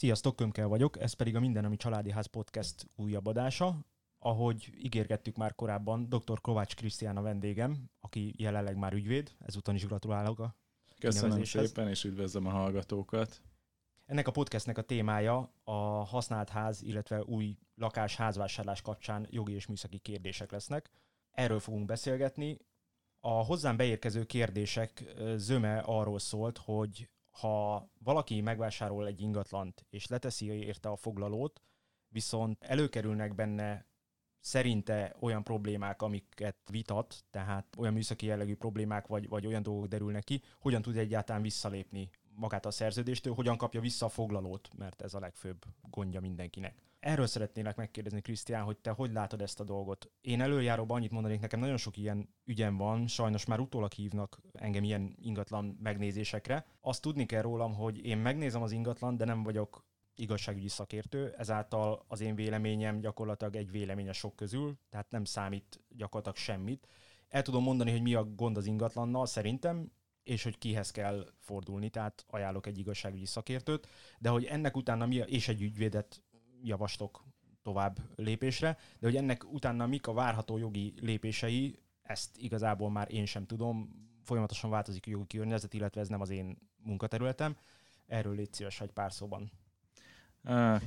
[0.00, 3.86] Sziasztok, Kömkel vagyok, ez pedig a Minden, ami Családi Ház podcast újabb adása.
[4.18, 6.40] Ahogy ígérgettük már korábban, dr.
[6.40, 10.56] Kovács Krisztián a vendégem, aki jelenleg már ügyvéd, ezúton is gratulálok a
[10.98, 13.42] Köszönöm szépen, és üdvözlöm a hallgatókat.
[14.06, 19.66] Ennek a podcastnek a témája a használt ház, illetve új lakás házvásárlás kapcsán jogi és
[19.66, 20.90] műszaki kérdések lesznek.
[21.30, 22.58] Erről fogunk beszélgetni.
[23.20, 27.08] A hozzám beérkező kérdések zöme arról szólt, hogy
[27.40, 31.62] ha valaki megvásárol egy ingatlant, és leteszi érte a foglalót,
[32.08, 33.88] viszont előkerülnek benne
[34.40, 40.24] szerinte olyan problémák, amiket vitat, tehát olyan műszaki jellegű problémák, vagy, vagy olyan dolgok derülnek
[40.24, 45.14] ki, hogyan tud egyáltalán visszalépni magát a szerződéstől, hogyan kapja vissza a foglalót, mert ez
[45.14, 46.82] a legfőbb gondja mindenkinek.
[47.00, 50.10] Erről szeretnélek megkérdezni, Krisztián, hogy te hogy látod ezt a dolgot?
[50.20, 54.84] Én előjáróban annyit mondanék, nekem nagyon sok ilyen ügyem van, sajnos már utólag hívnak engem
[54.84, 56.66] ilyen ingatlan megnézésekre.
[56.80, 62.04] Azt tudni kell rólam, hogy én megnézem az ingatlan, de nem vagyok igazságügyi szakértő, ezáltal
[62.08, 66.86] az én véleményem gyakorlatilag egy vélemény a sok közül, tehát nem számít gyakorlatilag semmit.
[67.28, 69.92] El tudom mondani, hogy mi a gond az ingatlannal, szerintem,
[70.22, 75.20] és hogy kihez kell fordulni, tehát ajánlok egy igazságügyi szakértőt, de hogy ennek utána mi,
[75.20, 76.22] a, és egy ügyvédet
[76.62, 77.24] javaslok
[77.62, 83.26] tovább lépésre, de hogy ennek utána mik a várható jogi lépései, ezt igazából már én
[83.26, 87.56] sem tudom, folyamatosan változik a jogi környezet, illetve ez nem az én munkaterületem.
[88.06, 89.50] Erről légy szíves, hogy pár szóban.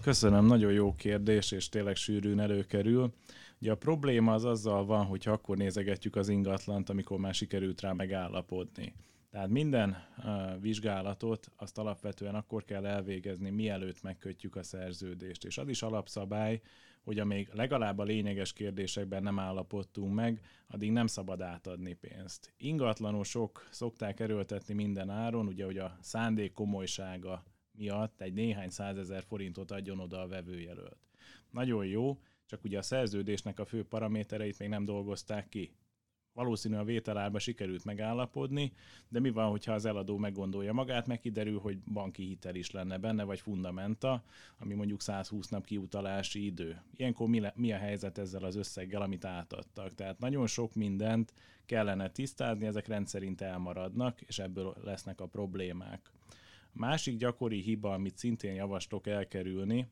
[0.02, 3.14] Köszönöm, nagyon jó kérdés, és tényleg sűrűn előkerül.
[3.62, 7.92] Ugye a probléma az azzal van, hogy akkor nézegetjük az ingatlant, amikor már sikerült rá
[7.92, 8.94] megállapodni.
[9.34, 15.45] Tehát minden uh, vizsgálatot azt alapvetően akkor kell elvégezni, mielőtt megkötjük a szerződést.
[15.45, 16.62] És az is alapszabály,
[17.03, 22.54] hogy amíg legalább a lényeges kérdésekben nem állapodtunk meg, addig nem szabad átadni pénzt.
[22.58, 29.72] Ingatlanosok szokták erőltetni minden áron, ugye, hogy a szándék komolysága miatt egy néhány százezer forintot
[29.72, 30.98] adjon oda a vevőjelölt.
[31.50, 35.73] Nagyon jó, csak ugye a szerződésnek a fő paramétereit még nem dolgozták ki
[36.33, 38.71] valószínű a vételárba sikerült megállapodni,
[39.10, 42.98] de mi van, hogyha az eladó meggondolja magát, meg kiderül, hogy banki hitel is lenne
[42.98, 44.23] benne, vagy fundamenta,
[44.60, 46.82] ami mondjuk 120 nap kiutalási idő.
[46.95, 49.95] Ilyenkor mi, le, mi a helyzet ezzel az összeggel, amit átadtak?
[49.95, 51.33] Tehát nagyon sok mindent
[51.66, 56.11] kellene tisztázni, ezek rendszerint elmaradnak, és ebből lesznek a problémák.
[56.71, 59.88] Másik gyakori hiba, amit szintén javaslok elkerülni,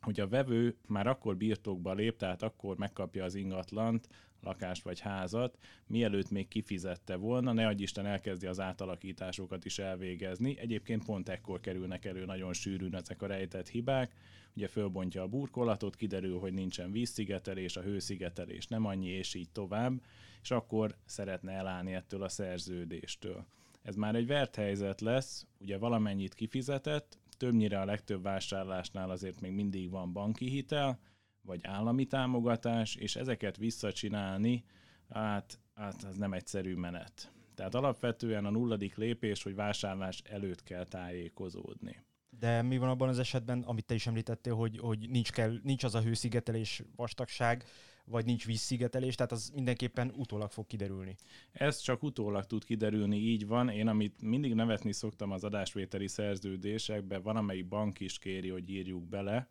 [0.00, 4.08] hogy a vevő már akkor birtokba lép, tehát akkor megkapja az ingatlant,
[4.42, 10.58] lakást vagy házat, mielőtt még kifizette volna, ne adj Isten elkezdi az átalakításokat is elvégezni.
[10.58, 14.14] Egyébként pont ekkor kerülnek elő nagyon sűrűn ezek a rejtett hibák.
[14.56, 20.02] Ugye fölbontja a burkolatot, kiderül, hogy nincsen vízszigetelés, a hőszigetelés nem annyi, és így tovább,
[20.42, 23.46] és akkor szeretne elállni ettől a szerződéstől.
[23.82, 29.52] Ez már egy vert helyzet lesz, ugye valamennyit kifizetett, többnyire a legtöbb vásárlásnál azért még
[29.52, 30.98] mindig van banki hitel,
[31.42, 34.64] vagy állami támogatás, és ezeket visszacsinálni,
[35.08, 37.32] hát, hát az nem egyszerű menet.
[37.54, 42.04] Tehát alapvetően a nulladik lépés, hogy vásárlás előtt kell tájékozódni.
[42.38, 45.84] De mi van abban az esetben, amit te is említettél, hogy, hogy nincs, kell, nincs
[45.84, 47.64] az a hőszigetelés vastagság,
[48.08, 51.16] vagy nincs vízszigetelés, tehát az mindenképpen utólag fog kiderülni.
[51.52, 53.68] Ez csak utólag tud kiderülni, így van.
[53.68, 59.08] Én amit mindig nevetni szoktam az adásvételi szerződésekbe, van amelyik bank is kéri, hogy írjuk
[59.08, 59.48] bele,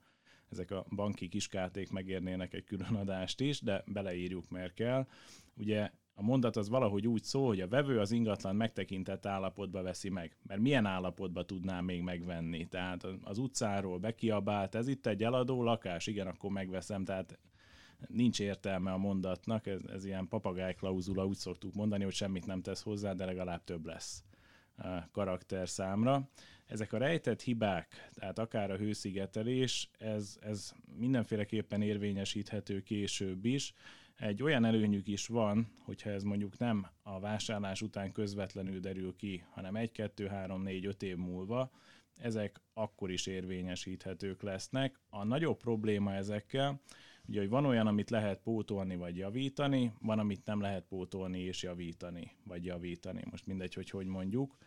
[0.50, 5.08] ezek a banki kiskárték megérnének egy külön adást is, de beleírjuk, mert kell.
[5.58, 10.10] Ugye a mondat az valahogy úgy szól, hogy a vevő az ingatlan megtekintett állapotba veszi
[10.10, 10.38] meg.
[10.44, 12.68] Mert milyen állapotba tudná még megvenni?
[12.68, 17.04] Tehát az utcáról bekiabált, ez itt egy eladó lakás, igen, akkor megveszem.
[17.04, 17.40] Tehát
[18.08, 22.62] nincs értelme a mondatnak, ez, ez ilyen papagáj klauzula, úgy szoktuk mondani, hogy semmit nem
[22.62, 24.24] tesz hozzá, de legalább több lesz
[25.12, 26.30] karakter számra.
[26.66, 33.74] Ezek a rejtett hibák, tehát akár a hőszigetelés, ez, ez mindenféleképpen érvényesíthető később is.
[34.16, 39.44] Egy olyan előnyük is van, hogyha ez mondjuk nem a vásárlás után közvetlenül derül ki,
[39.50, 41.72] hanem 1, 2, 3, 4, 5 év múlva,
[42.16, 45.00] ezek akkor is érvényesíthetők lesznek.
[45.10, 46.82] A nagyobb probléma ezekkel,
[47.28, 51.64] ugye, hogy van olyan, amit lehet pótolni vagy javítani, van, amit nem lehet pótolni és
[51.64, 53.24] javítani, vagy javítani.
[53.32, 54.58] Most mindegy, hogy hogy mondjuk.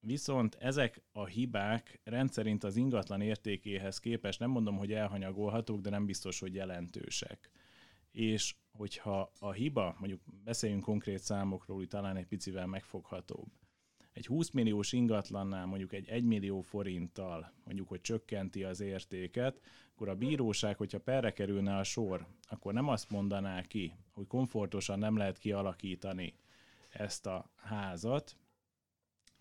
[0.00, 6.06] Viszont ezek a hibák rendszerint az ingatlan értékéhez képest nem mondom, hogy elhanyagolhatók, de nem
[6.06, 7.50] biztos, hogy jelentősek.
[8.12, 13.48] És hogyha a hiba, mondjuk beszéljünk konkrét számokról, hogy talán egy picivel megfoghatóbb,
[14.18, 19.60] egy 20 milliós ingatlannál mondjuk egy 1 millió forinttal mondjuk, hogy csökkenti az értéket,
[19.94, 24.98] akkor a bíróság, hogyha perre kerülne a sor, akkor nem azt mondaná ki, hogy komfortosan
[24.98, 26.34] nem lehet kialakítani
[26.88, 28.36] ezt a házat,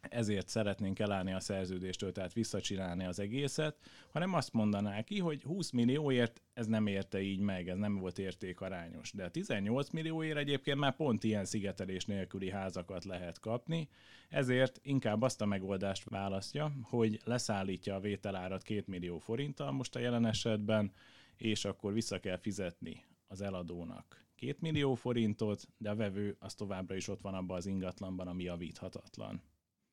[0.01, 3.77] ezért szeretnénk elállni a szerződéstől, tehát visszacsinálni az egészet,
[4.11, 8.19] hanem azt mondaná ki, hogy 20 millióért ez nem érte így meg, ez nem volt
[8.19, 9.11] értékarányos.
[9.11, 13.89] De a 18 millióért egyébként már pont ilyen szigetelés nélküli házakat lehet kapni,
[14.29, 19.99] ezért inkább azt a megoldást választja, hogy leszállítja a vételárat 2 millió forinttal most a
[19.99, 20.91] jelen esetben,
[21.37, 26.95] és akkor vissza kell fizetni az eladónak 2 millió forintot, de a vevő az továbbra
[26.95, 29.41] is ott van abban az ingatlanban, ami javíthatatlan.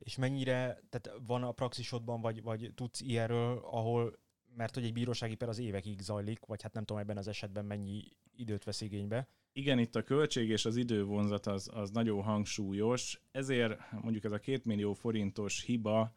[0.05, 4.19] És mennyire, tehát van a praxisodban, vagy, vagy tudsz ilyenről, ahol,
[4.57, 7.65] mert hogy egy bírósági per az évekig zajlik, vagy hát nem tudom ebben az esetben
[7.65, 8.03] mennyi
[8.37, 9.29] időt vesz igénybe.
[9.53, 14.39] Igen, itt a költség és az idővonzat az, az nagyon hangsúlyos, ezért mondjuk ez a
[14.39, 16.15] két millió forintos hiba,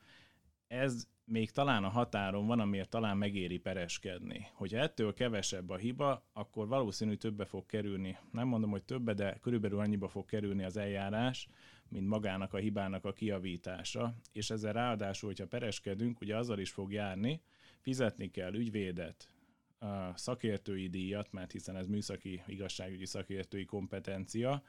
[0.68, 4.48] ez még talán a határon van, amiért talán megéri pereskedni.
[4.54, 8.18] Hogyha ettől kevesebb a hiba, akkor valószínű többe fog kerülni.
[8.32, 11.48] Nem mondom, hogy többe, de körülbelül annyiba fog kerülni az eljárás,
[11.90, 16.92] mint magának a hibának a kiavítása, és ezzel ráadásul, hogyha pereskedünk, ugye azzal is fog
[16.92, 17.42] járni,
[17.80, 19.30] fizetni kell ügyvédet,
[19.80, 24.64] a szakértői díjat, mert hiszen ez műszaki igazságügyi szakértői kompetencia,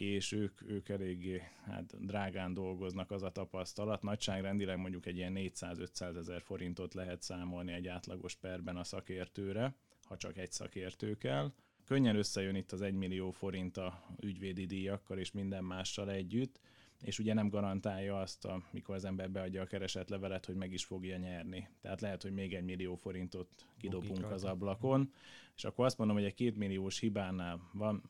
[0.00, 4.02] és ők, ők eléggé hát, drágán dolgoznak az a tapasztalat.
[4.02, 9.74] Nagyságrendileg mondjuk egy ilyen 400-500 ezer forintot lehet számolni egy átlagos perben a szakértőre,
[10.04, 11.52] ha csak egy szakértő kell.
[11.84, 16.60] Könnyen összejön itt az 1 millió forint a ügyvédi díjakkal és minden mással együtt,
[17.02, 20.84] és ugye nem garantálja azt, amikor az ember beadja a keresett levelet, hogy meg is
[20.84, 21.68] fogja nyerni.
[21.80, 23.48] Tehát lehet, hogy még egy millió forintot
[23.78, 25.12] kidobunk az ablakon,
[25.56, 28.02] és akkor azt mondom, hogy egy két milliós hibánál van,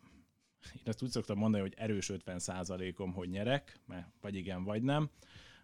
[0.72, 4.82] én azt úgy szoktam mondani, hogy erős 50 százalékom, hogy nyerek, mert vagy igen, vagy
[4.82, 5.11] nem.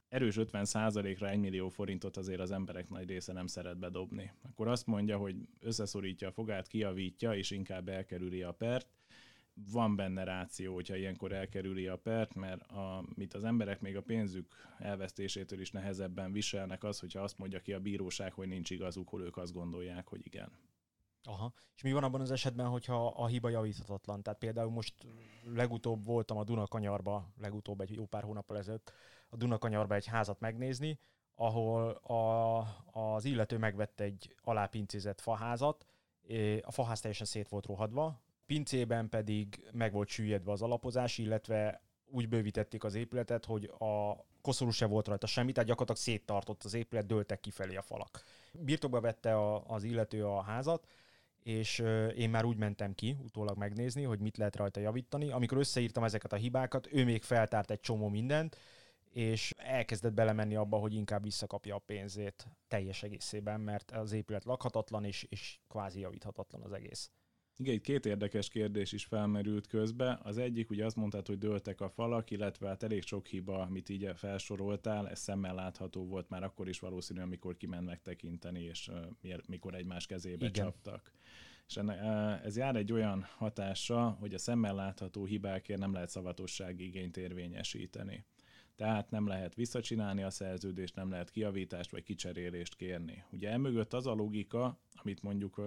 [0.08, 4.32] Erős 50 százalékra 1 millió forintot azért az emberek nagy része nem szeret bedobni.
[4.42, 8.88] Akkor azt mondja, hogy összeszorítja a fogát, kiavítja, és inkább elkerüli a pert.
[9.72, 14.02] Van benne ráció, hogyha ilyenkor elkerüli a pert, mert a, mit az emberek még a
[14.02, 19.08] pénzük elvesztésétől is nehezebben viselnek az, hogyha azt mondja ki a bíróság, hogy nincs igazuk,
[19.08, 20.50] hol ők azt gondolják, hogy igen.
[21.24, 21.52] Aha.
[21.76, 24.22] És mi van abban az esetben, hogyha a hiba javíthatatlan?
[24.22, 24.94] Tehát például most
[25.44, 28.92] legutóbb voltam a Dunakanyarba, legutóbb egy jó pár hónappal ezelőtt,
[29.28, 30.98] a Dunakanyarba egy házat megnézni,
[31.34, 32.58] ahol a,
[32.92, 35.86] az illető megvette egy alápincézett faházat,
[36.60, 42.28] a faház teljesen szét volt rohadva, pincében pedig meg volt süllyedve az alapozás, illetve úgy
[42.28, 47.06] bővítették az épületet, hogy a koszorú se volt rajta semmi, tehát gyakorlatilag széttartott az épület,
[47.06, 48.22] dőltek kifelé a falak.
[48.52, 50.86] Birtokba vette a, az illető a házat,
[51.42, 51.78] és
[52.16, 55.30] én már úgy mentem ki utólag megnézni, hogy mit lehet rajta javítani.
[55.30, 58.56] Amikor összeírtam ezeket a hibákat, ő még feltárt egy csomó mindent,
[59.10, 65.04] és elkezdett belemenni abba, hogy inkább visszakapja a pénzét teljes egészében, mert az épület lakhatatlan,
[65.04, 67.10] és, és kvázi javíthatatlan az egész.
[67.60, 70.18] Igen, itt két érdekes kérdés is felmerült közbe.
[70.22, 73.88] Az egyik, ugye azt mondtad, hogy dőltek a falak, illetve hát elég sok hiba, amit
[73.88, 78.90] így felsoroltál, ez szemmel látható volt már akkor is valószínű, amikor kiment megtekinteni, és
[79.46, 80.64] mikor egymás kezébe Igen.
[80.64, 81.12] csaptak.
[81.66, 81.76] És
[82.44, 88.24] ez jár egy olyan hatása, hogy a szemmel látható hibákért nem lehet szavatossági igényt érvényesíteni
[88.80, 93.24] tehát nem lehet visszacsinálni a szerződést, nem lehet kiavítást vagy kicserélést kérni.
[93.30, 95.60] Ugye emögött az a logika, amit mondjuk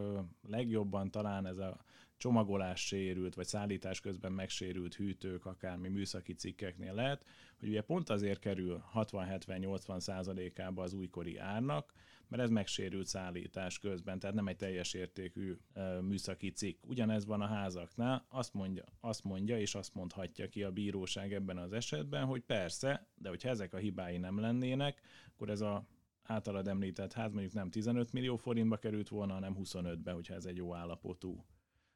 [0.47, 1.77] legjobban talán ez a
[2.17, 7.25] csomagolás sérült, vagy szállítás közben megsérült hűtők, akármi műszaki cikkeknél lehet,
[7.59, 11.93] hogy ugye pont azért kerül 60-70-80 százalékába az újkori árnak,
[12.33, 15.57] mert ez megsérült szállítás közben, tehát nem egy teljes értékű
[16.01, 16.85] műszaki cikk.
[16.85, 21.57] Ugyanez van a házaknál, azt mondja, azt mondja és azt mondhatja ki a bíróság ebben
[21.57, 25.01] az esetben, hogy persze, de hogyha ezek a hibái nem lennének,
[25.33, 25.87] akkor ez a
[26.23, 30.57] általad említett ház mondjuk nem 15 millió forintba került volna, hanem 25-be, hogyha ez egy
[30.57, 31.45] jó állapotú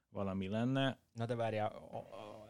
[0.10, 1.00] valami lenne.
[1.14, 1.90] Na de várjál,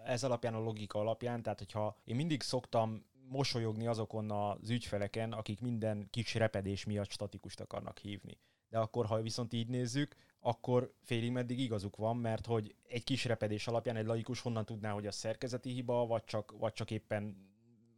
[0.05, 5.61] ez alapján a logika alapján, tehát hogyha én mindig szoktam mosolyogni azokon az ügyfeleken, akik
[5.61, 8.37] minden kis repedés miatt statikust akarnak hívni.
[8.69, 13.25] De akkor, ha viszont így nézzük, akkor félig meddig igazuk van, mert hogy egy kis
[13.25, 17.45] repedés alapján egy laikus honnan tudná, hogy a szerkezeti hiba, vagy csak, vagy csak éppen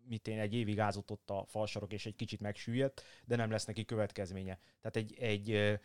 [0.07, 3.65] mit én egy évig ázott ott a falsarok, és egy kicsit megsüllyedt, de nem lesz
[3.65, 4.59] neki következménye.
[4.81, 5.79] Tehát egy, egy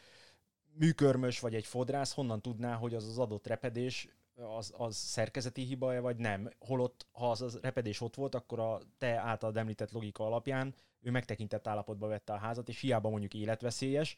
[0.79, 4.09] műkörmös vagy egy fodrász honnan tudná, hogy az az adott repedés
[4.57, 6.51] az, az szerkezeti hiba vagy nem.
[6.59, 10.75] Holott, ha az, az repedés ott volt, akkor a te általad említett logika alapján
[11.05, 14.17] ő megtekintett állapotba vette a házat, és hiába mondjuk életveszélyes,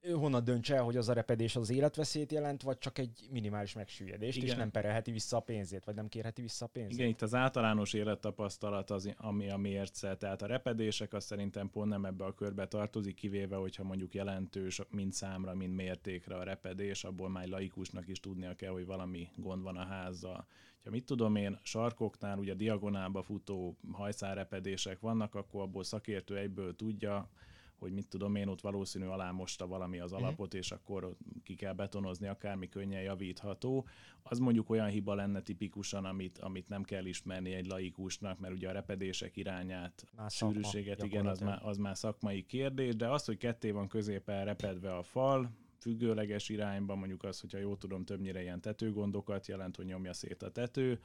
[0.00, 3.74] ő honnan döntse el, hogy az a repedés az életveszélyt jelent, vagy csak egy minimális
[3.74, 4.48] megsüllyedést, Igen.
[4.48, 6.98] és nem perelheti vissza a pénzét, vagy nem kérheti vissza a pénzét.
[6.98, 11.88] Igen, itt az általános élettapasztalat az, ami a mérce, tehát a repedések azt szerintem pont
[11.88, 17.04] nem ebbe a körbe tartozik, kivéve, hogyha mondjuk jelentős mind számra, mind mértékre a repedés,
[17.04, 20.46] abból már laikusnak is tudnia kell, hogy valami gond van a házzal.
[20.84, 27.30] Ha mit tudom én, sarkoknál ugye diagonálba futó hajszárepedések vannak, akkor abból szakértő egyből tudja,
[27.78, 30.22] hogy mit tudom én, ott valószínű alámosta valami az mhm.
[30.22, 33.86] alapot, és akkor ki kell betonozni, akármi könnyen javítható.
[34.22, 38.68] Az mondjuk olyan hiba lenne tipikusan, amit, amit nem kell ismerni egy laikusnak, mert ugye
[38.68, 43.36] a repedések irányát, már sűrűséget, igen, az már, az már szakmai kérdés, de az, hogy
[43.36, 48.60] ketté van középen repedve a fal, függőleges irányban, mondjuk az, hogyha jól tudom, többnyire ilyen
[48.60, 51.00] tetőgondokat jelent, hogy nyomja szét a tető,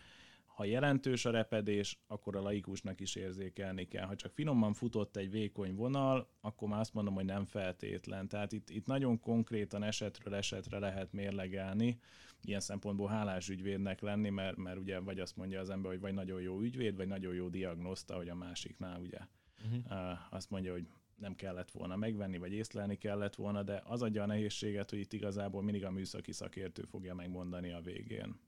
[0.54, 4.06] ha jelentős a repedés, akkor a laikusnak is érzékelni kell.
[4.06, 8.28] Ha csak finoman futott egy vékony vonal, akkor már azt mondom, hogy nem feltétlen.
[8.28, 12.00] Tehát itt, itt nagyon konkrétan esetről esetre lehet mérlegelni,
[12.42, 16.14] ilyen szempontból hálás ügyvédnek lenni, mert, mert ugye vagy azt mondja az ember, hogy vagy
[16.14, 19.20] nagyon jó ügyvéd, vagy nagyon jó diagnoszta, hogy a másiknál ugye
[19.66, 20.20] uh-huh.
[20.30, 24.26] azt mondja, hogy nem kellett volna megvenni, vagy észlelni kellett volna, de az adja a
[24.26, 28.40] nehézséget, hogy itt igazából mindig a műszaki szakértő fogja megmondani a végén.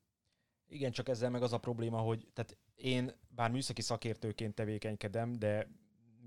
[0.67, 5.67] Igen, csak ezzel meg az a probléma, hogy tehát én bár műszaki szakértőként tevékenykedem, de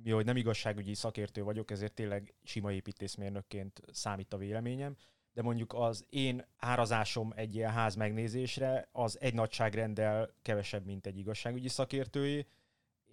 [0.03, 4.97] mi, hogy nem igazságügyi szakértő vagyok, ezért tényleg sima építészmérnökként számít a véleményem,
[5.33, 11.19] de mondjuk az én árazásom egy ilyen ház megnézésre az egy nagyságrendel kevesebb, mint egy
[11.19, 12.47] igazságügyi szakértői,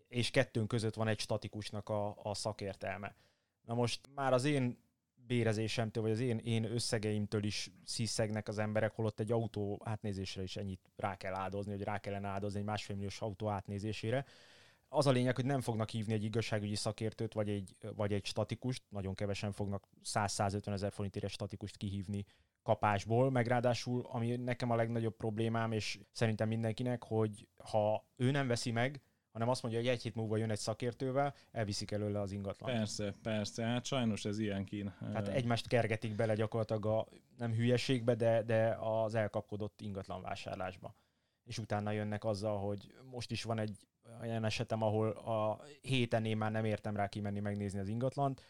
[0.07, 3.15] és kettőnk között van egy statikusnak a, a szakértelme.
[3.65, 4.84] Na most már az én
[5.27, 10.55] bérezésemtől, vagy az én, én összegeimtől is sziszegnek az emberek, holott egy autó átnézésre is
[10.55, 14.25] ennyit rá kell áldozni, hogy rá kellene áldozni egy másfél milliós autó átnézésére.
[14.87, 18.83] Az a lényeg, hogy nem fognak hívni egy igazságügyi szakértőt, vagy egy, vagy egy statikust,
[18.89, 22.25] nagyon kevesen fognak 100-150 ezer forintért statikust kihívni
[22.63, 28.47] kapásból, meg ráadásul, ami nekem a legnagyobb problémám, és szerintem mindenkinek, hogy ha ő nem
[28.47, 29.01] veszi meg,
[29.35, 32.71] hanem azt mondja, hogy egy hét múlva jön egy szakértővel, elviszik előle az ingatlan.
[32.71, 34.93] Persze, persze, hát sajnos ez ilyen kín.
[34.99, 40.95] Tehát egymást kergetik bele gyakorlatilag a nem hülyeségbe, de, de az elkapkodott ingatlan vásárlásba.
[41.43, 43.87] És utána jönnek azzal, hogy most is van egy
[44.21, 48.41] olyan esetem, ahol a héten én már nem értem rá kimenni megnézni az ingatlant,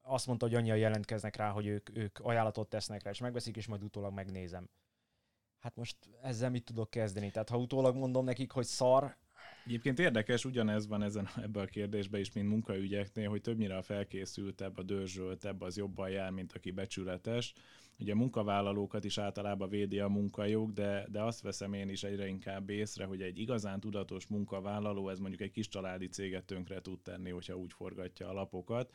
[0.00, 3.66] azt mondta, hogy annyian jelentkeznek rá, hogy ők, ők ajánlatot tesznek rá, és megveszik, és
[3.66, 4.70] majd utólag megnézem.
[5.58, 7.30] Hát most ezzel mit tudok kezdeni?
[7.30, 9.16] Tehát ha utólag mondom nekik, hogy szar,
[9.66, 14.78] Egyébként érdekes, ugyanez van ezen, ebben a kérdésben is, mint munkaügyeknél, hogy többnyire a felkészültebb,
[14.78, 17.52] a dörzsöltebb, az jobban jár, mint aki becsületes.
[17.98, 22.26] Ugye a munkavállalókat is általában védi a munkajog, de, de azt veszem én is egyre
[22.26, 27.00] inkább észre, hogy egy igazán tudatos munkavállaló, ez mondjuk egy kis családi céget tönkre tud
[27.00, 28.92] tenni, hogyha úgy forgatja a lapokat.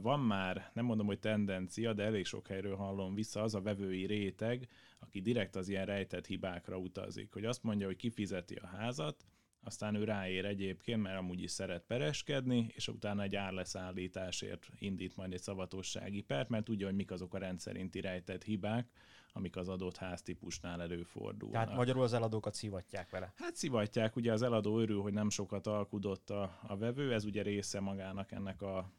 [0.00, 4.06] Van már, nem mondom, hogy tendencia, de elég sok helyről hallom vissza az a vevői
[4.06, 9.24] réteg, aki direkt az ilyen rejtett hibákra utazik, hogy azt mondja, hogy kifizeti a házat,
[9.66, 15.32] aztán ő ráér egyébként, mert amúgy is szeret pereskedni, és utána egy árleszállításért indít majd
[15.32, 18.90] egy szavatossági pert, mert tudja, hogy mik azok a rendszerinti rejtett hibák,
[19.32, 21.62] amik az adott háztípusnál előfordulnak.
[21.62, 23.32] Tehát magyarul az eladókat szivatják vele?
[23.36, 27.42] Hát szivatják, ugye az eladó örül, hogy nem sokat alkudott a, a vevő, ez ugye
[27.42, 28.90] része magának ennek a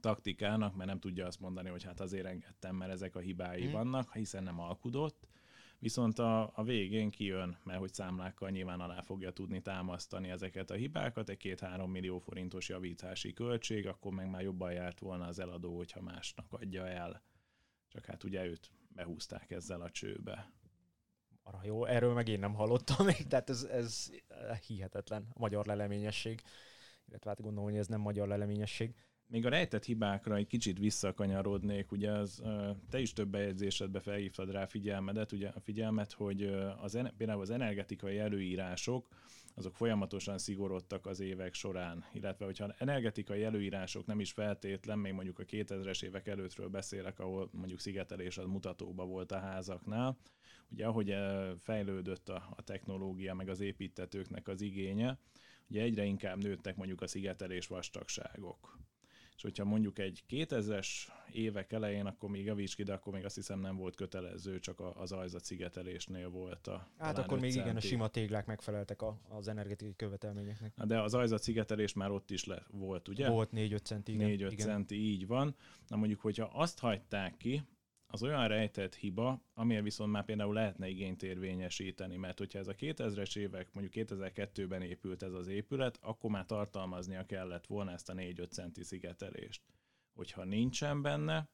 [0.00, 3.72] taktikának, mert nem tudja azt mondani, hogy hát azért engedtem, mert ezek a hibái hmm.
[3.72, 5.28] vannak, hiszen nem alkudott,
[5.78, 10.74] viszont a, a végén kijön, mert hogy számlákkal nyilván alá fogja tudni támasztani ezeket a
[10.74, 15.76] hibákat, egy két-három millió forintos javítási költség, akkor meg már jobban járt volna az eladó,
[15.76, 17.22] hogyha másnak adja el.
[17.88, 20.52] Csak hát ugye őt behúzták ezzel a csőbe.
[21.42, 24.10] Arra jó, erről meg én nem hallottam még, tehát ez, ez
[24.66, 26.42] hihetetlen a magyar leleményesség.
[27.08, 28.94] Illetve hát gondolom, hogy ez nem magyar leleményesség.
[29.30, 32.42] Még a rejtett hibákra egy kicsit visszakanyarodnék, ugye az,
[32.90, 36.42] te is több bejegyzésedbe felhívtad rá figyelmedet, ugye a figyelmet, hogy
[36.80, 39.08] az, például az energetikai előírások,
[39.54, 45.38] azok folyamatosan szigorodtak az évek során, illetve hogyha energetikai előírások nem is feltétlen, még mondjuk
[45.38, 50.16] a 2000-es évek előttről beszélek, ahol mondjuk szigetelés az mutatóba volt a házaknál,
[50.70, 51.14] ugye ahogy
[51.56, 55.18] fejlődött a, a technológia, meg az építetőknek az igénye,
[55.68, 58.78] ugye egyre inkább nőttek mondjuk a szigetelés vastagságok
[59.38, 60.88] és hogyha mondjuk egy 2000-es
[61.32, 64.80] évek elején, akkor még javíts ki, de akkor még azt hiszem nem volt kötelező, csak
[64.94, 69.48] az ajzat szigetelésnél volt a Hát akkor még igen, a sima téglák megfeleltek a, az
[69.48, 70.72] energetikai követelményeknek.
[70.84, 73.28] De az ajzat szigetelés már ott is le, volt, ugye?
[73.28, 74.50] Volt 4-5 centi, igen.
[74.50, 75.54] 4-5 centi, így van.
[75.88, 77.62] Na mondjuk, hogyha azt hagyták ki,
[78.10, 82.74] az olyan rejtett hiba, amilyen viszont már például lehetne igényt érvényesíteni, mert hogyha ez a
[82.74, 88.14] 2000-es évek, mondjuk 2002-ben épült ez az épület, akkor már tartalmaznia kellett volna ezt a
[88.14, 89.62] 4-5 centi szigetelést.
[90.14, 91.48] Hogyha nincsen benne,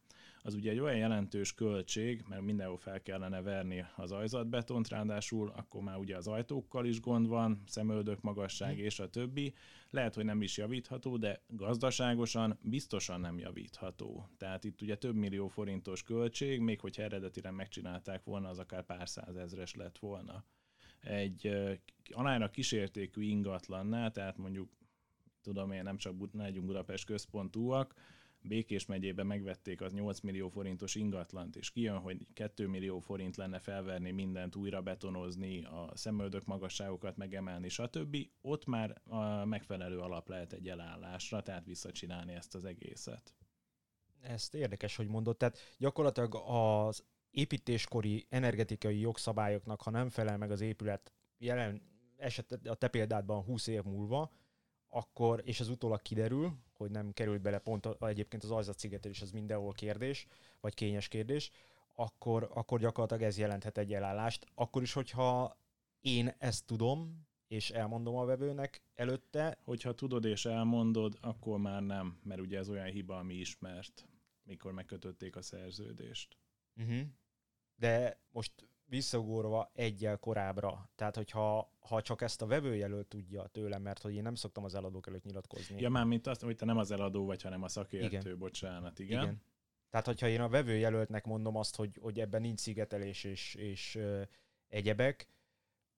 [0.46, 5.82] az ugye egy olyan jelentős költség, mert mindenhol fel kellene verni az ajzatbetont, ráadásul akkor
[5.82, 9.54] már ugye az ajtókkal is gond van, szemöldök magasság és a többi.
[9.90, 14.28] Lehet, hogy nem is javítható, de gazdaságosan biztosan nem javítható.
[14.38, 19.08] Tehát itt ugye több millió forintos költség, még hogyha eredetileg megcsinálták volna, az akár pár
[19.08, 20.44] százezres lett volna.
[21.00, 21.50] Egy
[22.10, 24.70] alára kísértékű ingatlannál, tehát mondjuk
[25.42, 27.94] tudom én, nem csak ne legyünk Budapest központúak,
[28.46, 33.58] Békés megyében megvették az 8 millió forintos ingatlant, és kijön, hogy 2 millió forint lenne
[33.58, 38.16] felverni mindent, újra betonozni, a szemöldök magasságokat megemelni, stb.
[38.40, 43.34] Ott már a megfelelő alap lehet egy elállásra, tehát visszacsinálni ezt az egészet.
[44.20, 45.36] Ezt érdekes, hogy mondod.
[45.36, 51.82] Tehát gyakorlatilag az építéskori energetikai jogszabályoknak, ha nem felel meg az épület jelen
[52.16, 54.32] eset a te példádban 20 év múlva,
[54.94, 59.30] akkor, és ez utólag kiderül, hogy nem került bele pont a, egyébként az ajzatszigetelés, az
[59.30, 60.26] mindenhol kérdés,
[60.60, 61.50] vagy kényes kérdés,
[61.94, 64.46] akkor, akkor gyakorlatilag ez jelenthet egy elállást.
[64.54, 65.58] Akkor is, hogyha
[66.00, 69.58] én ezt tudom, és elmondom a vevőnek előtte.
[69.64, 74.08] Hogyha tudod és elmondod, akkor már nem, mert ugye ez olyan hiba, ami ismert,
[74.42, 76.36] mikor megkötötték a szerződést.
[76.76, 77.00] Uh-huh.
[77.76, 78.52] De most
[78.86, 80.90] visszagorva egyel korábbra.
[80.94, 84.74] Tehát, hogyha ha csak ezt a vevőjelölt tudja tőlem, mert hogy én nem szoktam az
[84.74, 85.80] eladók előtt nyilatkozni.
[85.80, 88.38] Ja, már mint azt, hogy te nem az eladó vagy, hanem a szakértő, igen.
[88.38, 89.22] bocsánat, igen.
[89.22, 89.42] igen.
[89.90, 94.22] Tehát, hogyha én a vevőjelöltnek mondom azt, hogy, hogy ebben nincs szigetelés és, és ö,
[94.68, 95.28] egyebek,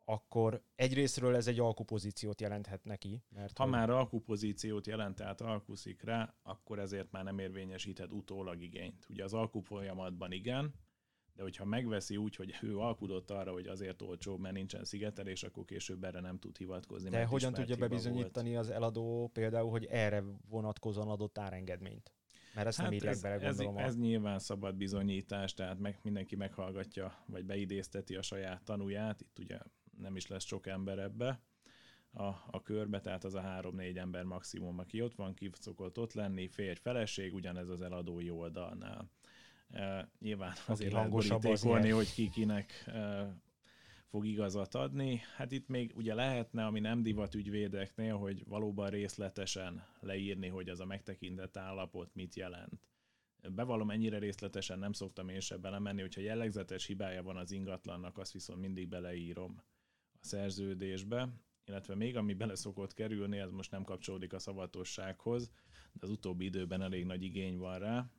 [0.04, 3.22] akkor egyrésztről ez egy alkupozíciót jelenthet neki.
[3.28, 3.72] Mert ha hogy...
[3.72, 9.06] már alkupozíciót jelent, tehát alkuszik rá, akkor ezért már nem érvényesíthet utólag igényt.
[9.08, 10.74] Ugye az alkup folyamatban igen,
[11.36, 15.64] de hogyha megveszi úgy, hogy ő alkudott arra, hogy azért olcsó, mert nincsen szigetelés, akkor
[15.64, 17.10] később erre nem tud hivatkozni.
[17.10, 18.60] De hogyan tudja bebizonyítani volt.
[18.60, 22.12] az eladó például, hogy erre vonatkozóan adott árengedményt?
[22.54, 26.36] Mert ezt hát nem ez, bele, ez, ez, ez nyilván szabad bizonyítás, tehát meg, mindenki
[26.36, 29.58] meghallgatja, vagy beidézteti a saját tanúját, itt ugye
[29.98, 31.40] nem is lesz sok ember ebbe
[32.12, 36.12] a, a körbe, tehát az a három-négy ember maximum, aki ott van, ki szokott ott
[36.12, 39.10] lenni, férj, feleség, ugyanez az eladói oldalnál.
[40.18, 42.90] Nyilván azért lehet borítékolni, hogy ki kinek
[44.08, 45.20] fog igazat adni.
[45.36, 50.80] Hát itt még ugye lehetne, ami nem divat ügyvédeknél, hogy valóban részletesen leírni, hogy az
[50.80, 52.88] a megtekintett állapot mit jelent.
[53.50, 58.32] Bevallom, ennyire részletesen nem szoktam én se belemenni, hogyha jellegzetes hibája van az ingatlannak, azt
[58.32, 59.62] viszont mindig beleírom
[60.20, 61.28] a szerződésbe,
[61.66, 65.50] illetve még ami bele szokott kerülni, ez most nem kapcsolódik a szavatossághoz,
[65.92, 68.10] de az utóbbi időben elég nagy igény van rá,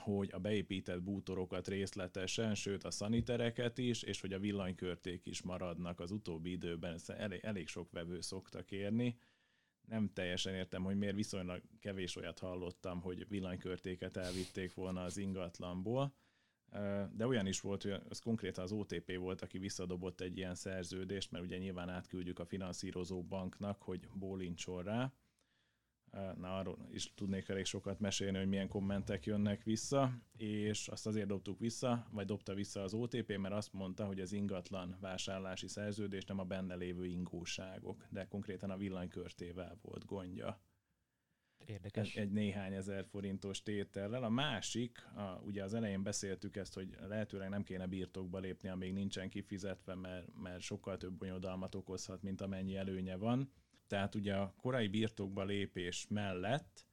[0.00, 6.00] hogy a beépített bútorokat részletesen, sőt a szanitereket is, és hogy a villanykörték is maradnak
[6.00, 9.18] az utóbbi időben, elég, elég sok vevő szokta kérni.
[9.88, 16.14] Nem teljesen értem, hogy miért viszonylag kevés olyat hallottam, hogy villanykörtéket elvitték volna az ingatlanból,
[17.12, 21.30] de olyan is volt, hogy az konkrétan az OTP volt, aki visszadobott egy ilyen szerződést,
[21.30, 25.12] mert ugye nyilván átküldjük a finanszírozó banknak, hogy bólincson rá,
[26.36, 31.26] na arról is tudnék elég sokat mesélni, hogy milyen kommentek jönnek vissza, és azt azért
[31.26, 36.24] dobtuk vissza, vagy dobta vissza az OTP, mert azt mondta, hogy az ingatlan vásárlási szerződés
[36.24, 40.60] nem a benne lévő ingóságok, de konkrétan a villanykörtével volt gondja.
[41.66, 42.14] Érdekes.
[42.14, 44.24] Egy, egy néhány ezer forintos tétellel.
[44.24, 48.92] A másik, a, ugye az elején beszéltük ezt, hogy lehetőleg nem kéne birtokba lépni, amíg
[48.92, 53.52] nincsen kifizetve, mert, mert sokkal több bonyodalmat okozhat, mint amennyi előnye van
[53.86, 56.86] tehát ugye a korai birtokba lépés mellett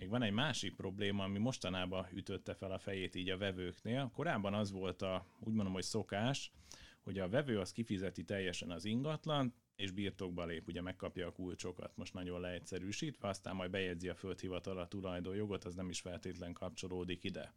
[0.00, 4.10] még van egy másik probléma, ami mostanában ütötte fel a fejét így a vevőknél.
[4.14, 6.52] Korábban az volt a, úgy mondom, hogy szokás,
[7.00, 11.96] hogy a vevő az kifizeti teljesen az ingatlan, és birtokba lép, ugye megkapja a kulcsokat,
[11.96, 17.24] most nagyon leegyszerűsítve, aztán majd bejegyzi a földhivatal a tulajdonjogot, az nem is feltétlen kapcsolódik
[17.24, 17.54] ide.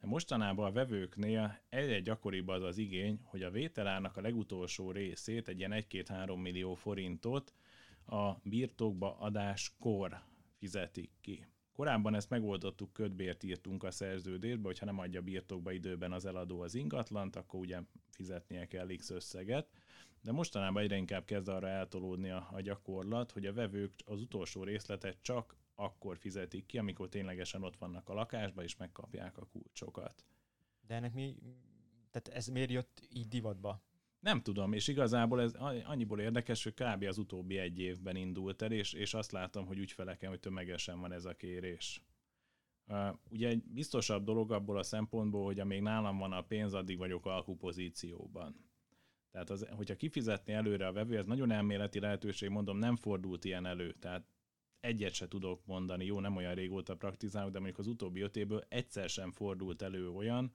[0.00, 5.48] De mostanában a vevőknél egyre gyakoribb az az igény, hogy a vételárnak a legutolsó részét,
[5.48, 7.54] egy ilyen 1-2-3 millió forintot
[8.06, 10.22] a birtokba adáskor
[10.58, 11.46] fizetik ki.
[11.72, 16.74] Korábban ezt megoldottuk, ködbért írtunk a szerződésbe, hogyha nem adja birtokba időben az eladó az
[16.74, 19.68] ingatlant, akkor ugye fizetnie kell X összeget.
[20.20, 24.64] De mostanában egyre inkább kezd arra eltolódni a, a gyakorlat, hogy a vevők az utolsó
[24.64, 30.24] részletet csak akkor fizetik ki, amikor ténylegesen ott vannak a lakásba, és megkapják a kulcsokat.
[30.86, 31.36] De ennek mi,
[32.10, 33.82] tehát ez miért jött így divatba?
[34.22, 35.52] Nem tudom, és igazából ez
[35.84, 37.04] annyiból érdekes, hogy kb.
[37.04, 41.12] az utóbbi egy évben indult el, és, és azt látom, hogy ügyfeleken, hogy tömegesen van
[41.12, 42.02] ez a kérés.
[43.30, 47.26] Ugye egy biztosabb dolog abból a szempontból, hogy amíg nálam van a pénz, addig vagyok
[47.26, 48.70] alkupozícióban.
[49.30, 53.66] Tehát az, hogyha kifizetni előre a vevő, ez nagyon elméleti lehetőség, mondom, nem fordult ilyen
[53.66, 53.92] elő.
[53.92, 54.26] Tehát
[54.80, 58.64] egyet se tudok mondani, jó, nem olyan régóta praktizálok, de mondjuk az utóbbi öt évből
[58.68, 60.52] egyszer sem fordult elő olyan,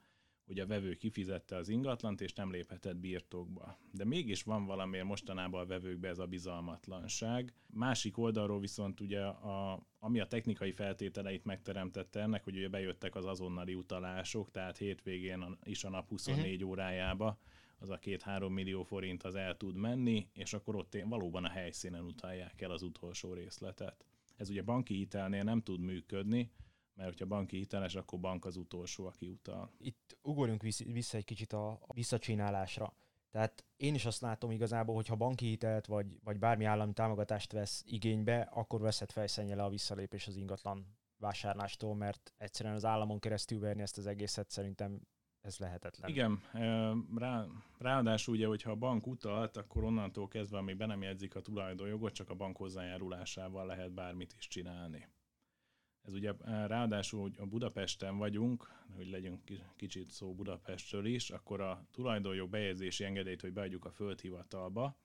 [0.47, 3.77] hogy a vevő kifizette az ingatlant, és nem léphetett birtokba.
[3.91, 7.53] De mégis van valamiért mostanában a vevőkben ez a bizalmatlanság.
[7.73, 13.25] Másik oldalról viszont ugye, a, ami a technikai feltételeit megteremtette ennek, hogy ugye bejöttek az
[13.25, 16.59] azonnali utalások, tehát hétvégén is a nap 24 uh-huh.
[16.59, 16.69] Mhm.
[16.69, 17.39] órájába
[17.79, 22.03] az a két-három millió forint az el tud menni, és akkor ott valóban a helyszínen
[22.03, 24.05] utalják el az utolsó részletet.
[24.35, 26.51] Ez ugye banki hitelnél nem tud működni,
[26.97, 29.71] mert hogyha banki hiteles, akkor bank az utolsó, aki utal.
[29.77, 32.93] Itt ugorjunk vissza egy kicsit a visszacsinálásra.
[33.31, 37.51] Tehát én is azt látom igazából, hogy ha banki hitelt vagy, vagy bármi állami támogatást
[37.51, 43.59] vesz igénybe, akkor veszed fejszennyele a visszalépés az ingatlan vásárlástól, mert egyszerűen az államon keresztül
[43.59, 45.01] verni ezt az egészet szerintem
[45.41, 46.09] ez lehetetlen.
[46.09, 46.41] Igen,
[47.15, 47.45] rá,
[47.77, 52.13] ráadásul ugye, hogyha a bank utalt, akkor onnantól kezdve, amíg be nem jegyzik a tulajdonjogot,
[52.13, 55.07] csak a bank hozzájárulásával lehet bármit is csinálni.
[56.07, 56.33] Ez ugye
[56.67, 59.41] ráadásul, hogy a Budapesten vagyunk, hogy legyünk
[59.75, 64.97] kicsit szó Budapestről is, akkor a tulajdonjog bejegyzési engedélyt, hogy beadjuk a földhivatalba,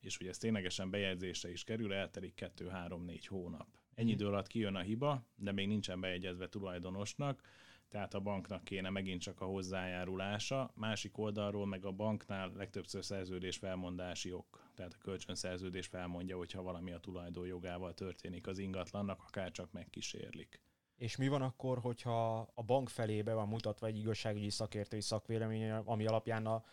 [0.00, 3.68] és hogy ez ténylegesen bejegyzésre is kerül, eltelik 2-3-4 hónap.
[3.94, 4.20] Ennyi mhm.
[4.20, 7.42] idő alatt kijön a hiba, de még nincsen bejegyezve tulajdonosnak,
[7.88, 13.56] tehát a banknak kéne megint csak a hozzájárulása, másik oldalról meg a banknál legtöbbször szerződés
[13.56, 19.50] felmondási ok, tehát a kölcsönszerződés felmondja, hogyha valami a tulajdon jogával történik az ingatlannak, akár
[19.50, 20.60] csak megkísérlik.
[20.96, 26.06] És mi van akkor, hogyha a bank felébe van mutatva egy igazságügyi szakértői szakvélemény, ami
[26.06, 26.64] alapján a,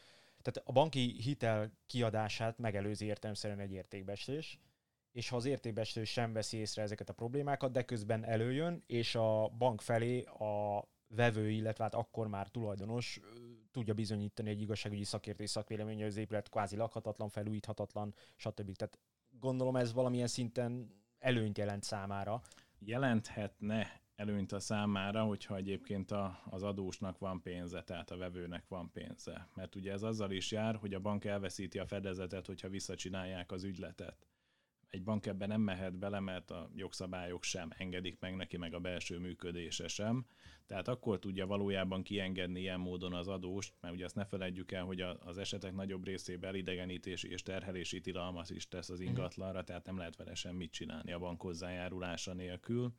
[0.41, 4.59] tehát a banki hitel kiadását megelőzi értelmszerűen egy értékbestés,
[5.11, 9.47] és ha az értékbestő sem veszi észre ezeket a problémákat, de közben előjön, és a
[9.57, 13.19] bank felé a vevő, illetve hát akkor már tulajdonos
[13.71, 18.75] tudja bizonyítani egy igazságügyi szakértői szakvélemény, hogy az épület kvázi lakhatatlan, felújíthatatlan, stb.
[18.75, 18.99] Tehát
[19.39, 22.41] gondolom ez valamilyen szinten előnyt jelent számára.
[22.79, 28.91] Jelenthetne előnyt a számára, hogyha egyébként a, az adósnak van pénze, tehát a vevőnek van
[28.91, 29.49] pénze.
[29.55, 33.63] Mert ugye ez azzal is jár, hogy a bank elveszíti a fedezetet, hogyha visszacsinálják az
[33.63, 34.27] ügyletet
[34.91, 38.79] egy bank ebben nem mehet bele, mert a jogszabályok sem engedik meg neki, meg a
[38.79, 40.25] belső működése sem.
[40.65, 44.83] Tehát akkor tudja valójában kiengedni ilyen módon az adóst, mert ugye azt ne felejtjük el,
[44.83, 49.07] hogy az esetek nagyobb részében idegenítési és terhelési tilalmat is tesz az mhm.
[49.07, 52.93] ingatlanra, tehát nem lehet vele semmit csinálni a bank hozzájárulása nélkül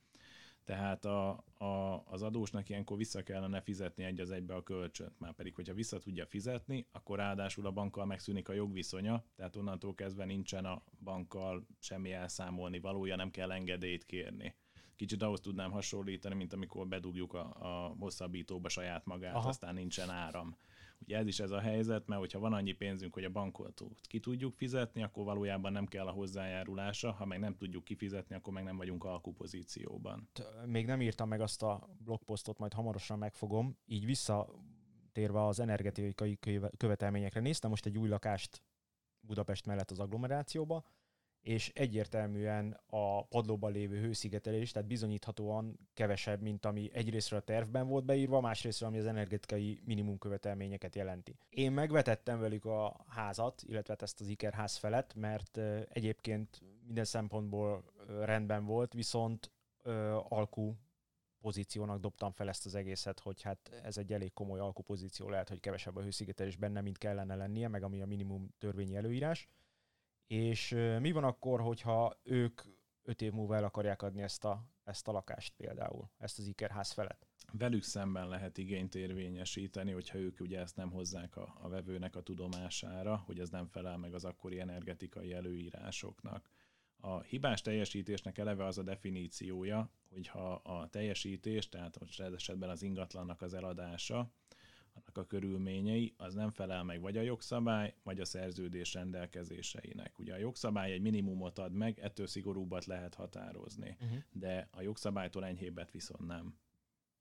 [0.64, 5.32] tehát a, a, az adósnak ilyenkor vissza kellene fizetni egy az egybe a kölcsönt, már
[5.32, 10.24] pedig, hogyha vissza tudja fizetni, akkor ráadásul a bankkal megszűnik a jogviszonya, tehát onnantól kezdve
[10.24, 14.54] nincsen a bankkal semmi elszámolni valója, nem kell engedélyt kérni.
[14.96, 19.48] Kicsit ahhoz tudnám hasonlítani, mint amikor bedugjuk a, a hosszabbítóba saját magát, Aha.
[19.48, 20.56] aztán nincsen áram.
[21.04, 24.20] Ugye ez is ez a helyzet, mert hogyha van annyi pénzünk, hogy a bankot ki
[24.20, 28.64] tudjuk fizetni, akkor valójában nem kell a hozzájárulása, ha meg nem tudjuk kifizetni, akkor meg
[28.64, 30.28] nem vagyunk alkupozícióban.
[30.66, 36.38] Még nem írtam meg azt a blogposztot, majd hamarosan megfogom, így visszatérve az energetikai
[36.76, 37.40] követelményekre.
[37.40, 38.62] Néztem most egy új lakást
[39.20, 40.84] Budapest mellett az agglomerációba,
[41.42, 48.04] és egyértelműen a padlóban lévő hőszigetelés, tehát bizonyíthatóan kevesebb, mint ami egyrésztről a tervben volt
[48.04, 51.36] beírva, másrésztről ami az energetikai minimum követelményeket jelenti.
[51.48, 57.84] Én megvetettem velük a házat, illetve ezt az Iker ház felett, mert egyébként minden szempontból
[58.20, 59.50] rendben volt, viszont
[60.28, 60.76] alkú
[61.40, 65.60] pozíciónak dobtam fel ezt az egészet, hogy hát ez egy elég komoly alkupozíció, lehet, hogy
[65.60, 69.48] kevesebb a hőszigetelés benne, mint kellene lennie, meg ami a minimum törvényi előírás
[70.26, 72.60] és mi van akkor, hogyha ők
[73.02, 76.92] öt év múlva el akarják adni ezt a, ezt a lakást például, ezt az ikerház
[76.92, 77.26] felett?
[77.52, 82.22] Velük szemben lehet igényt érvényesíteni, hogyha ők ugye ezt nem hozzák a, a vevőnek a
[82.22, 86.50] tudomására, hogy ez nem felel meg az akkori energetikai előírásoknak.
[86.96, 93.42] A hibás teljesítésnek eleve az a definíciója, hogyha a teljesítés, tehát most esetben az ingatlannak
[93.42, 94.32] az eladása,
[94.92, 100.18] annak a körülményei, az nem felel meg vagy a jogszabály, vagy a szerződés rendelkezéseinek.
[100.18, 104.18] Ugye a jogszabály egy minimumot ad meg, ettől szigorúbbat lehet határozni, uh-huh.
[104.32, 106.58] de a jogszabálytól enyhébbet viszont nem.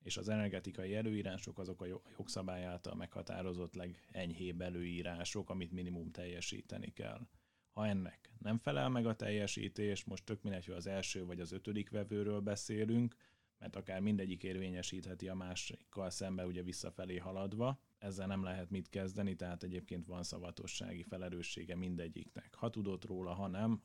[0.04, 7.28] És az energetikai előírások azok a jogszabály által meghatározott legenyhébb előírások, amit minimum teljesíteni kell.
[7.72, 11.52] Ha ennek nem felel meg a teljesítés, most tök mindegy, hogy az első vagy az
[11.52, 13.16] ötödik vevőről beszélünk,
[13.62, 17.80] mert akár mindegyik érvényesítheti a másikkal szembe ugye visszafelé haladva.
[17.98, 22.56] Ezzel nem lehet mit kezdeni, tehát egyébként van szavatossági felelőssége mindegyiknek.
[22.56, 23.82] Ha tudott róla, ha nem,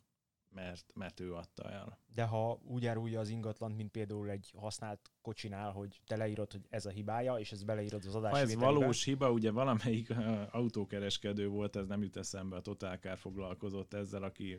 [0.48, 1.98] mert, mert ő adta el.
[2.14, 6.66] De ha úgy árulja az ingatlan, mint például egy használt kocsinál, hogy te leírod, hogy
[6.68, 8.32] ez a hibája, és ez beleírod az adás.
[8.32, 10.10] Ha ez valós hiba, ugye valamelyik
[10.50, 14.58] autókereskedő volt, ez nem jut eszembe, a Total Car foglalkozott ezzel, aki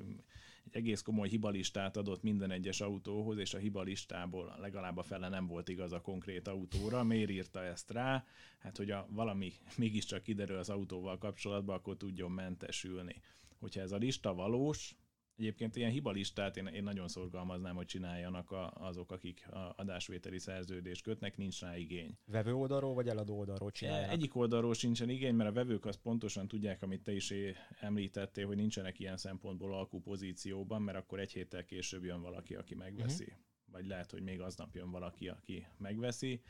[0.71, 5.47] egy egész komoly hibalistát adott minden egyes autóhoz, és a hibalistából legalább a fele nem
[5.47, 7.03] volt igaz a konkrét autóra.
[7.03, 8.25] Miért írta ezt rá?
[8.59, 13.21] Hát, hogy a, valami mégiscsak kiderül az autóval kapcsolatban, akkor tudjon mentesülni.
[13.59, 14.95] Hogyha ez a lista valós,
[15.37, 21.03] Egyébként ilyen hibalistát én, én nagyon szorgalmaznám, hogy csináljanak a, azok, akik a adásvételi szerződést
[21.03, 22.17] kötnek, nincs rá igény.
[22.25, 24.11] Vevő oldalról vagy eladó oldalról csinálják?
[24.11, 27.33] Egyik oldalról sincsen igény, mert a vevők azt pontosan tudják, amit te is
[27.79, 32.75] említettél, hogy nincsenek ilyen szempontból alkú pozícióban, mert akkor egy héttel később jön valaki, aki
[32.75, 33.23] megveszi.
[33.23, 33.39] Uh-huh.
[33.71, 36.41] Vagy lehet, hogy még aznap jön valaki, aki megveszi.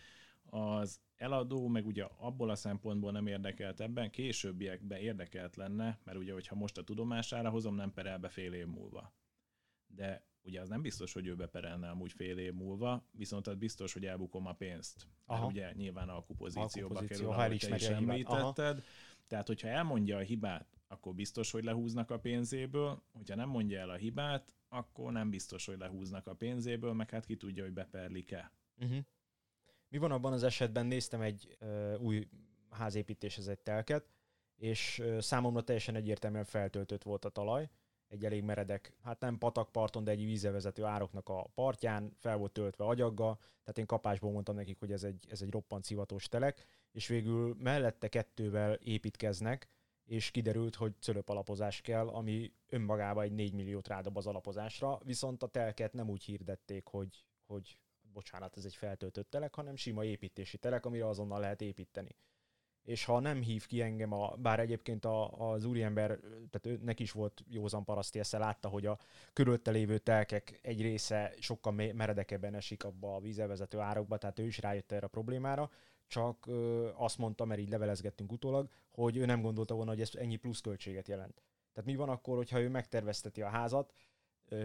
[0.49, 6.33] Az eladó meg ugye abból a szempontból nem érdekelt ebben, későbbiekben érdekelt lenne, mert ugye,
[6.33, 9.13] hogyha most a tudomására hozom, nem perel be fél év múlva.
[9.87, 13.93] De ugye az nem biztos, hogy ő beperelne amúgy fél év múlva, viszont az biztos,
[13.93, 15.07] hogy elbukom a pénzt.
[15.25, 15.39] Aha.
[15.39, 18.83] Mert ugye nyilván alkupozícióba Alkupozíció, kerül, ahogy te is említetted.
[19.27, 23.89] Tehát, hogyha elmondja a hibát, akkor biztos, hogy lehúznak a pénzéből, hogyha nem mondja el
[23.89, 28.51] a hibát, akkor nem biztos, hogy lehúznak a pénzéből, meg hát ki tudja, hogy beperlik-e.
[28.75, 29.05] Uh-huh.
[29.89, 32.27] Mi van abban az esetben, néztem egy uh, új
[32.69, 34.09] házépítéshez egy telket,
[34.55, 37.69] és uh, számomra teljesen egyértelműen feltöltött volt a talaj,
[38.07, 42.85] egy elég meredek, hát nem patakparton, de egy vízvezető ároknak a partján, fel volt töltve
[42.85, 47.07] agyagga, tehát én kapásból mondtam nekik, hogy ez egy, ez egy roppant szivatos telek, és
[47.07, 49.67] végül mellette kettővel építkeznek,
[50.05, 50.93] és kiderült, hogy
[51.25, 56.23] alapozás kell, ami önmagában egy 4 milliót rádob az alapozásra, viszont a telket nem úgy
[56.23, 57.77] hirdették, hogy, hogy
[58.17, 62.15] bocsánat, ez egy feltöltött telek, hanem sima építési telek, amire azonnal lehet építeni.
[62.83, 67.11] És ha nem hív ki engem, a, bár egyébként a, az úriember, tehát neki is
[67.11, 68.97] volt józan paraszti esze, látta, hogy a
[69.33, 74.57] körülötte lévő telkek egy része sokkal meredekebben esik abba a vízelvezető árokba, tehát ő is
[74.57, 75.71] rájött erre a problémára,
[76.07, 80.11] csak ö, azt mondta, mert így levelezgettünk utólag, hogy ő nem gondolta volna, hogy ez
[80.13, 81.41] ennyi pluszköltséget jelent.
[81.73, 83.93] Tehát mi van akkor, hogyha ő megtervezteti a házat,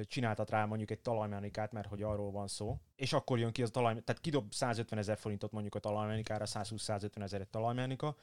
[0.02, 3.70] csináltat rá mondjuk egy talajmechanikát, mert hogy arról van szó, és akkor jön ki az
[3.70, 8.16] talaj, tehát kidob 150 ezer forintot mondjuk a talajmechanikára, 120-150 ezer egy talajmechanika,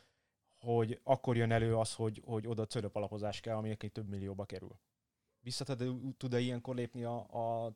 [0.59, 4.45] hogy akkor jön elő az, hogy, hogy oda cölöp alapozás kell, ami egy több millióba
[4.45, 4.79] kerül.
[5.41, 5.75] Vissza
[6.17, 7.17] tud-e ilyenkor lépni a,
[7.65, 7.73] a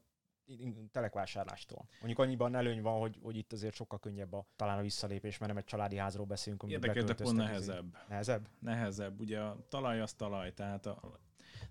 [0.91, 1.87] telekvásárlástól.
[1.97, 5.51] Mondjuk annyiban előny van, hogy, hogy itt azért sokkal könnyebb a, talán a visszalépés, mert
[5.51, 6.63] nem egy családi házról beszélünk.
[6.67, 7.97] Érdekes, de pont nehezebb.
[8.07, 8.49] Nehezebb?
[8.59, 9.19] Nehezebb.
[9.19, 11.19] Ugye a talaj az talaj, tehát a,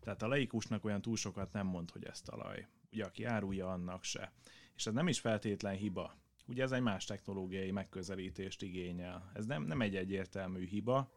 [0.00, 2.66] tehát a laikusnak olyan túl sokat nem mond, hogy ez talaj.
[2.92, 4.32] Ugye aki árulja, annak se.
[4.76, 6.14] És ez nem is feltétlen hiba.
[6.46, 9.30] Ugye ez egy más technológiai megközelítést igényel.
[9.34, 11.12] Ez nem, nem egy egyértelmű hiba,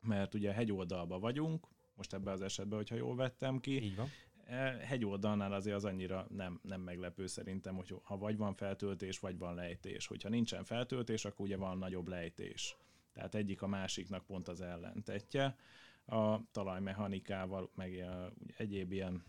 [0.00, 3.82] mert ugye hegyoldalba vagyunk, most ebben az esetben, hogyha jól vettem ki.
[3.82, 4.08] Így van.
[4.44, 9.38] E, hegyoldalnál azért az annyira nem, nem meglepő szerintem, hogy ha vagy van feltöltés, vagy
[9.38, 10.06] van lejtés.
[10.06, 12.76] Hogyha nincsen feltöltés, akkor ugye van nagyobb lejtés.
[13.12, 15.56] Tehát egyik a másiknak pont az ellentetje
[16.06, 18.04] a talajmechanikával, meg
[18.56, 19.24] egyéb ilyen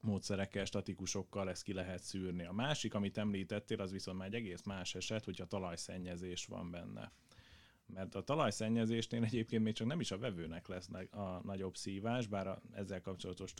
[0.00, 2.44] módszerekkel, statikusokkal ezt ki lehet szűrni.
[2.44, 7.12] A másik, amit említettél, az viszont már egy egész más eset, hogyha talajszennyezés van benne.
[7.86, 12.46] Mert a talajszennyezésnél egyébként még csak nem is a vevőnek lesz a nagyobb szívás, bár
[12.46, 13.54] a, ezzel kapcsolatos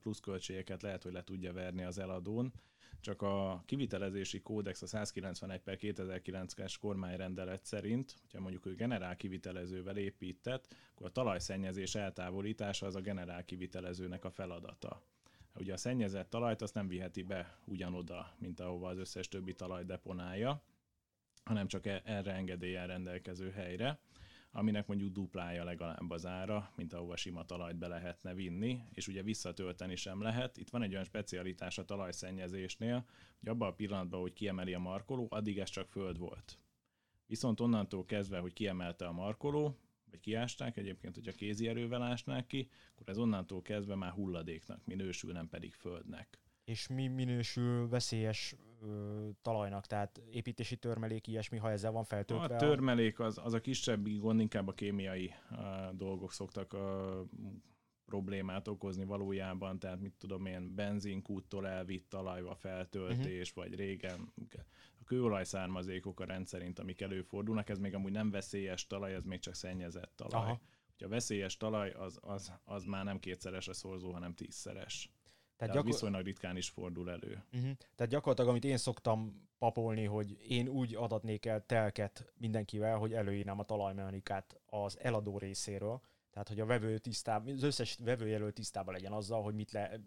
[0.00, 2.52] pluszköltségeket lehet, hogy le tudja verni az eladón,
[3.00, 9.96] csak a kivitelezési kódex a 191 per 2009-es kormányrendelet szerint, hogyha mondjuk ő generál kivitelezővel
[9.96, 15.02] épített, akkor a talajszennyezés eltávolítása az a generál kivitelezőnek a feladata.
[15.54, 19.84] Ugye a szennyezett talajt azt nem viheti be ugyanoda, mint ahova az összes többi talaj
[19.84, 20.62] deponálja,
[21.44, 24.00] hanem csak e- erre engedélyen rendelkező helyre
[24.50, 29.22] aminek mondjuk duplája legalább az ára, mint ahova sima talajt be lehetne vinni, és ugye
[29.22, 30.56] visszatölteni sem lehet.
[30.56, 33.04] Itt van egy olyan specialitás a talajszennyezésnél,
[33.38, 36.58] hogy abban a pillanatban, hogy kiemeli a markoló, addig ez csak föld volt.
[37.26, 39.78] Viszont onnantól kezdve, hogy kiemelte a markoló,
[40.10, 45.32] vagy kiásták, egyébként, hogyha kézi erővel ásnák ki, akkor ez onnantól kezdve már hulladéknak minősül,
[45.32, 46.38] nem pedig földnek.
[46.68, 52.54] És mi minősül veszélyes ö, talajnak, tehát építési törmelék, ilyesmi, ha ezzel van feltöltve?
[52.54, 57.24] A törmelék az, az a kisebb gond, inkább a kémiai a dolgok szoktak a
[58.04, 63.64] problémát okozni valójában, tehát mit tudom én, benzinkúttól elvitt talajba feltöltés, uh-huh.
[63.64, 64.32] vagy régen
[65.00, 69.38] a kőolaj származékok a rendszerint, amik előfordulnak, ez még amúgy nem veszélyes talaj, ez még
[69.38, 70.40] csak szennyezett talaj.
[70.40, 70.60] Aha.
[70.90, 75.10] Hogyha veszélyes talaj, az, az, az már nem kétszeres a szorzó, hanem tízszeres.
[75.58, 75.90] Tehát gyakor...
[75.90, 77.42] viszonylag ritkán is fordul elő.
[77.52, 77.70] Uh-huh.
[77.94, 83.58] Tehát gyakorlatilag, amit én szoktam papolni, hogy én úgy adatnék el telket mindenkivel, hogy előírnám
[83.58, 89.12] a talajmechanikát az eladó részéről, tehát hogy a vevő tisztában, az összes vevőjelölt tisztában legyen
[89.12, 90.00] azzal, hogy mit le,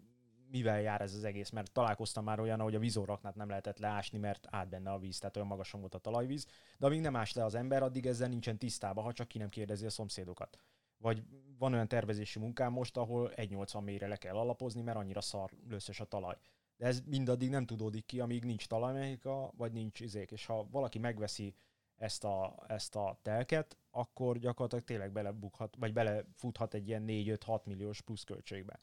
[0.50, 4.18] mivel jár ez az egész, mert találkoztam már olyan, hogy a vízorraknát nem lehetett leásni,
[4.18, 6.46] mert át benne a víz, tehát olyan magasan volt a talajvíz,
[6.78, 9.48] de amíg nem ás le az ember, addig ezzel nincsen tisztában, ha csak ki nem
[9.48, 10.58] kérdezi a szomszédokat
[11.02, 11.22] Vagy
[11.58, 16.00] van olyan tervezési munkám most, ahol 1,80 mélyre le kell alapozni, mert annyira szar löszös
[16.00, 16.36] a talaj.
[16.76, 20.30] De ez mindaddig nem tudódik ki, amíg nincs talajmechanika, vagy nincs izék.
[20.30, 21.54] És ha valaki megveszi
[21.96, 28.00] ezt a, ezt a telket, akkor gyakorlatilag tényleg belebukhat, vagy belefuthat egy ilyen 4-5-6 milliós
[28.00, 28.80] pluszköltségbe.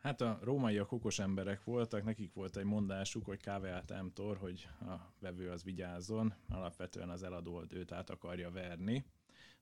[0.00, 4.94] Hát a rómaiak okos emberek voltak, nekik volt egy mondásuk, hogy káveát emtor, hogy a
[5.18, 9.04] vevő az vigyázzon, alapvetően az eladó őt át akarja verni.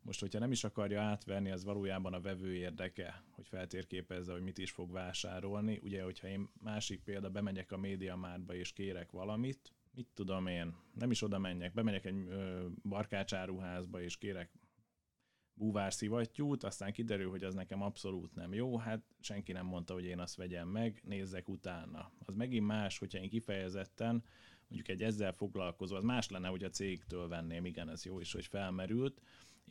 [0.08, 4.58] Most, hogyha nem is akarja átverni, az valójában a vevő érdeke, hogy feltérképezze, hogy mit
[4.58, 5.80] is fog vásárolni.
[5.82, 11.10] Ugye, hogyha én másik példa, bemegyek a médiamárba és kérek valamit, mit tudom én, nem
[11.10, 14.50] is oda menjek, bemegyek egy ö, barkácsáruházba és kérek
[15.54, 20.04] búvár szivattyút, aztán kiderül, hogy az nekem abszolút nem jó, hát senki nem mondta, hogy
[20.04, 22.12] én azt vegyem meg, nézzek utána.
[22.24, 24.24] Az megint más, hogyha én kifejezetten
[24.68, 28.32] mondjuk egy ezzel foglalkozó, az más lenne, hogy a cégtől venném, igen, ez jó is,
[28.32, 29.20] hogy felmerült,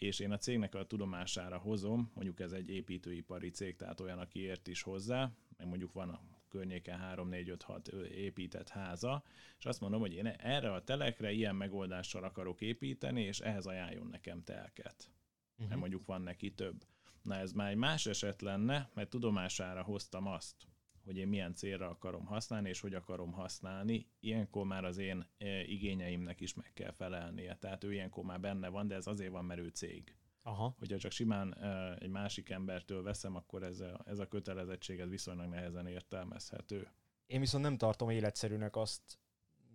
[0.01, 4.39] és én a cégnek a tudomására hozom, mondjuk ez egy építőipari cég, tehát olyan, aki
[4.39, 9.23] ért is hozzá, meg mondjuk van a környéken 3, 4, 5, 6 épített háza,
[9.57, 14.07] és azt mondom, hogy én erre a telekre ilyen megoldással akarok építeni, és ehhez ajánljon
[14.07, 15.11] nekem telket
[15.57, 15.67] uh-huh.
[15.67, 16.85] mert mondjuk van neki több.
[17.21, 20.67] Na ez már egy más eset lenne, mert tudomására hoztam azt,
[21.07, 25.63] hogy én milyen célra akarom használni, és hogy akarom használni, ilyenkor már az én e,
[25.63, 27.55] igényeimnek is meg kell felelnie.
[27.55, 30.15] Tehát ő ilyenkor már benne van, de ez azért van, mert ő cég.
[30.41, 30.75] Aha.
[30.79, 35.09] Hogyha csak simán e, egy másik embertől veszem, akkor ez a, ez a kötelezettség ez
[35.09, 36.91] viszonylag nehezen értelmezhető.
[37.25, 39.19] Én viszont nem tartom életszerűnek azt,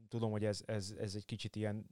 [0.08, 1.86] tudom, hogy ez, ez, ez egy kicsit ilyen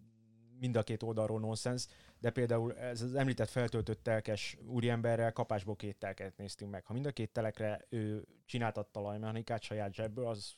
[0.60, 1.86] mind a két oldalról nonsens,
[2.18, 6.84] de például ez az említett feltöltött telkes úriemberrel kapásból két telket néztünk meg.
[6.84, 10.54] Ha mind a két telekre ő csináltat talajmechanikát saját zsebből, az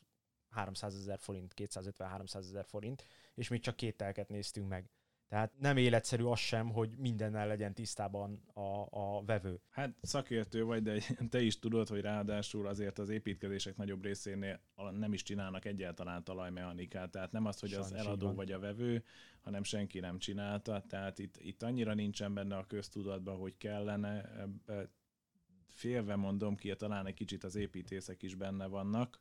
[0.48, 4.90] 300 ezer forint, 250-300 ezer forint, és még csak két telket néztünk meg.
[5.32, 9.60] Tehát nem életszerű az sem, hogy mindennel legyen tisztában a, a vevő.
[9.70, 10.98] Hát szakértő vagy, de
[11.30, 17.10] te is tudod, hogy ráadásul azért az építkezések nagyobb részénél nem is csinálnak egyáltalán talajmechanikát.
[17.10, 19.04] Tehát nem az, hogy Sajnos az eladó vagy a vevő,
[19.40, 20.84] hanem senki nem csinálta.
[20.88, 24.38] Tehát itt, itt annyira nincsen benne a köztudatban, hogy kellene.
[24.38, 24.90] Ebbe
[25.66, 29.20] félve mondom ki, talán egy kicsit az építészek is benne vannak,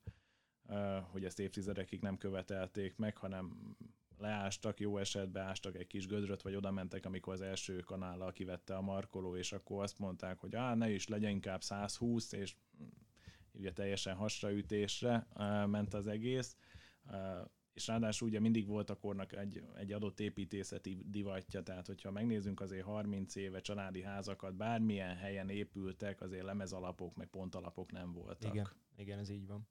[1.01, 3.75] hogy ezt évtizedekig nem követelték meg, hanem
[4.21, 8.75] leástak, jó esetben ástak egy kis gödröt, vagy oda mentek, amikor az első kanállal kivette
[8.75, 12.87] a markoló, és akkor azt mondták, hogy á, ne is legyen inkább 120, és mm,
[13.51, 15.27] ugye teljesen hasraütésre
[15.65, 16.57] ment az egész,
[17.73, 22.61] és ráadásul ugye mindig volt a kornak egy, egy adott építészeti divatja, tehát hogyha megnézzünk
[22.61, 28.53] azért 30 éve családi házakat, bármilyen helyen épültek, azért lemezalapok, meg pontalapok nem voltak.
[28.53, 29.67] Igen, igen ez így van.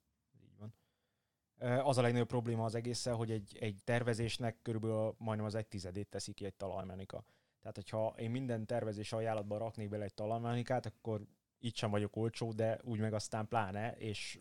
[1.83, 6.07] Az a legnagyobb probléma az egészen, hogy egy, egy tervezésnek körülbelül majdnem az egy tizedét
[6.07, 7.23] teszi ki egy talajmechanika.
[7.61, 11.21] Tehát, hogyha én minden tervezés ajánlatban raknék bele egy talajmechanikát, akkor
[11.59, 14.39] itt sem vagyok olcsó, de úgy meg aztán pláne, és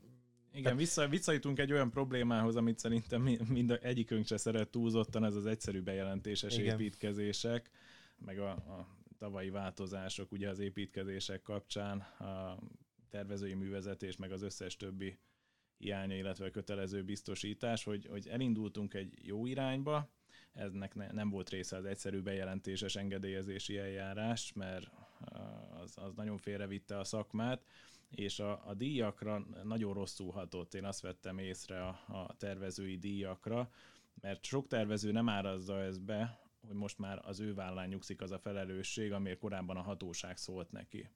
[0.52, 5.46] igen, vissza, visszajutunk egy olyan problémához, amit szerintem mind egyikünk se szeret túlzottan, ez az
[5.46, 6.80] egyszerű bejelentéses Igen.
[6.80, 7.70] építkezések,
[8.18, 12.58] meg a, a tavalyi változások ugye az építkezések kapcsán, a
[13.10, 15.18] tervezői művezetés, meg az összes többi
[15.80, 20.10] hiánya, illetve kötelező biztosítás, hogy, hogy elindultunk egy jó irányba,
[20.52, 24.90] eznek ne, nem volt része az egyszerű bejelentéses engedélyezési eljárás, mert
[25.82, 27.64] az, az nagyon félrevitte a szakmát,
[28.10, 30.74] és a, a díjakra nagyon rosszul hatott.
[30.74, 33.70] Én azt vettem észre a, a tervezői díjakra,
[34.20, 38.30] mert sok tervező nem árazza ezt be, hogy most már az ő vállán nyugszik az
[38.30, 41.08] a felelősség, amiért korábban a hatóság szólt neki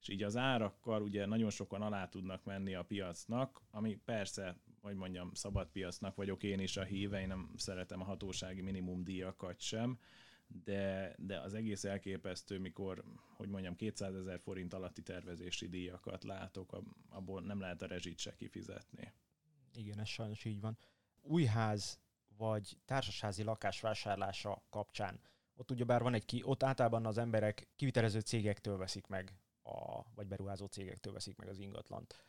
[0.00, 4.94] és így az árakkal ugye nagyon sokan alá tudnak menni a piacnak, ami persze, hogy
[4.94, 9.60] mondjam, szabad piacnak vagyok én is a híve, én nem szeretem a hatósági minimum díjakat
[9.60, 9.98] sem,
[10.46, 13.04] de, de az egész elképesztő, mikor,
[13.36, 18.34] hogy mondjam, 200 ezer forint alatti tervezési díjakat látok, abból nem lehet a rezsit se
[18.34, 19.12] kifizetni.
[19.74, 20.78] Igen, ez sajnos így van.
[21.22, 22.00] Új ház
[22.36, 25.20] vagy társasházi lakás vásárlása kapcsán,
[25.56, 29.34] ott ugyebár van egy ki, ott általában az emberek kivitelező cégektől veszik meg
[29.68, 32.24] a, vagy beruházó cégektől veszik meg az ingatlant.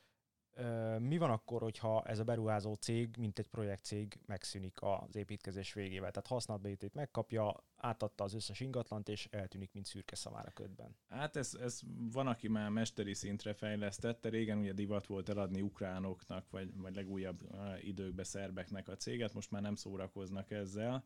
[1.00, 6.12] Mi van akkor, hogyha ez a beruházó cég, mint egy projektcég megszűnik az építkezés végével?
[6.12, 10.96] Tehát használatbeétét megkapja, átadta az összes ingatlant, és eltűnik, mint szürke szamára ködben.
[11.08, 11.80] Hát ez, ez
[12.12, 14.30] van, aki már mesteri szintre fejlesztette.
[14.30, 17.40] Régen ugye divat volt eladni ukránoknak, vagy, vagy legújabb
[17.82, 21.06] időkben szerbeknek a céget, most már nem szórakoznak ezzel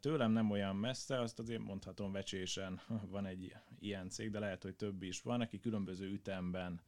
[0.00, 4.76] Tőlem nem olyan messze, azt azért mondhatom vecsésen van egy ilyen cég, de lehet, hogy
[4.76, 6.80] több is van, aki különböző ütemben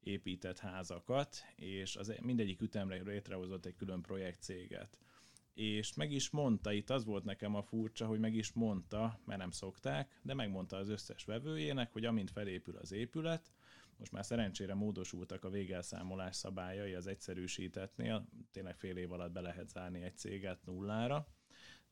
[0.00, 4.98] épített házakat, és az mindegyik ütemre létrehozott egy külön projektcéget.
[5.54, 9.40] és meg is mondta, itt az volt nekem a furcsa, hogy meg is mondta, mert
[9.40, 13.52] nem szokták, de megmondta az összes vevőjének, hogy amint felépül az épület,
[13.96, 19.68] most már szerencsére módosultak a végelszámolás szabályai az egyszerűsítetnél, tényleg fél év alatt be lehet
[19.68, 21.26] zárni egy céget nullára.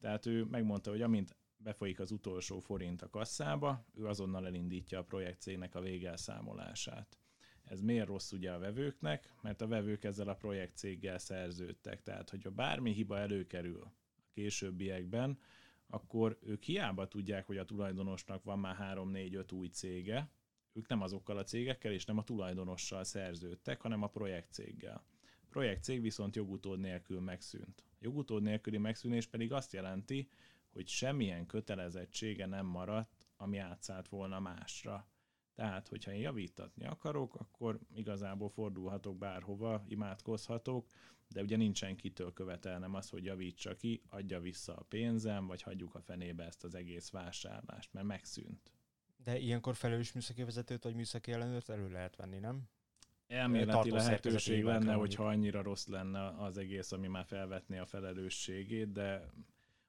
[0.03, 5.05] Tehát ő megmondta, hogy amint befolyik az utolsó forint a kasszába, ő azonnal elindítja a
[5.05, 7.19] projekt a végelszámolását.
[7.65, 9.35] Ez miért rossz ugye a vevőknek?
[9.43, 12.03] Mert a vevők ezzel a projekt céggel szerződtek.
[12.03, 13.93] Tehát, hogyha bármi hiba előkerül a
[14.33, 15.39] későbbiekben,
[15.87, 20.31] akkor ők hiába tudják, hogy a tulajdonosnak van már 3-4-5 új cége,
[20.73, 25.05] ők nem azokkal a cégekkel és nem a tulajdonossal szerződtek, hanem a projektcéggel.
[25.23, 27.85] A projektcég viszont jogutód nélkül megszűnt.
[28.03, 30.29] Jogutód nélküli megszűnés pedig azt jelenti,
[30.73, 35.07] hogy semmilyen kötelezettsége nem maradt, ami átszállt volna másra.
[35.55, 40.87] Tehát, hogyha én javítatni akarok, akkor igazából fordulhatok bárhova, imádkozhatok,
[41.29, 45.95] de ugye nincsen kitől követelnem az, hogy javítsa ki, adja vissza a pénzem, vagy hagyjuk
[45.95, 48.71] a fenébe ezt az egész vásárlást, mert megszűnt.
[49.17, 52.69] De ilyenkor felelős műszaki vezetőt vagy műszaki ellenőrt elő lehet venni, nem?
[53.33, 59.31] Elméleti lehetőség lenne, hogyha annyira rossz lenne az egész, ami már felvetné a felelősségét, de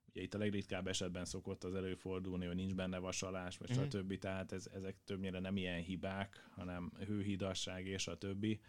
[0.10, 3.84] ugye itt a legritkább esetben szokott az előfordulni, hogy nincs benne vasalás, vagy mm-hmm.
[3.84, 4.18] stb.
[4.18, 8.60] Tehát ez, ezek többnyire nem ilyen hibák, hanem hőhidasság és a többi.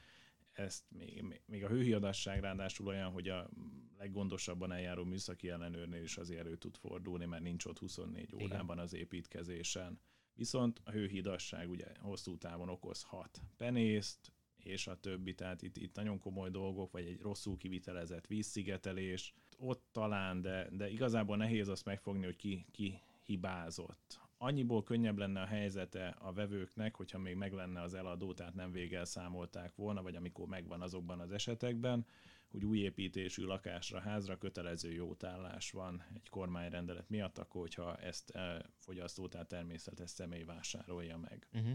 [0.52, 3.50] Ezt még, még a hőhidasság ráadásul olyan, hogy a
[3.98, 8.94] leggondosabban eljáró műszaki ellenőrnél is azért elő tud fordulni, mert nincs ott 24 órában az
[8.94, 10.00] építkezésen.
[10.34, 14.32] Viszont a hőhidasság ugye hosszú távon okozhat penészt,
[14.64, 19.84] és a többi, tehát itt, itt nagyon komoly dolgok, vagy egy rosszul kivitelezett vízszigetelés, ott
[19.92, 24.20] talán, de, de igazából nehéz azt megfogni, hogy ki, ki hibázott.
[24.38, 28.72] Annyiból könnyebb lenne a helyzete a vevőknek, hogyha még meg lenne az eladó, tehát nem
[28.72, 32.06] végel számolták volna, vagy amikor megvan azokban az esetekben,
[32.50, 38.70] hogy új építésű lakásra, házra kötelező jótállás van egy kormányrendelet miatt, akkor hogyha ezt e,
[38.78, 41.46] fogyasztó, tehát természetes személy vásárolja meg.
[41.52, 41.72] Uh-huh.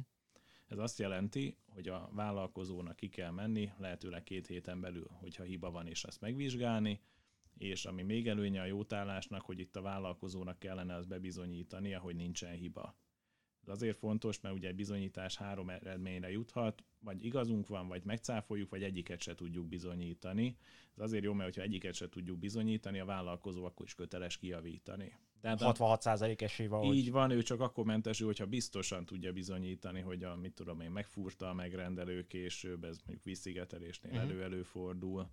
[0.70, 5.72] Ez azt jelenti, hogy a vállalkozónak ki kell menni, lehetőleg két héten belül, hogyha hiba
[5.72, 7.02] van, és ezt megvizsgálni,
[7.58, 12.54] és ami még előnye a jótállásnak, hogy itt a vállalkozónak kellene az bebizonyítania, hogy nincsen
[12.54, 12.96] hiba.
[13.62, 18.84] Ez azért fontos, mert ugye bizonyítás három eredményre juthat, vagy igazunk van, vagy megcáfoljuk, vagy
[18.84, 20.58] egyiket se tudjuk bizonyítani.
[20.96, 25.18] Ez azért jó, mert ha egyiket se tudjuk bizonyítani, a vállalkozó akkor is köteles kijavítani.
[25.42, 26.94] Tehát 66% esély van.
[26.94, 30.92] Így van, ő csak akkor mentesül, hogyha biztosan tudja bizonyítani, hogy a, mit tudom én,
[30.92, 34.30] megfúrta a megrendelő később, ez mondjuk vízszigetelésnél uh-huh.
[34.30, 35.30] elő-előfordul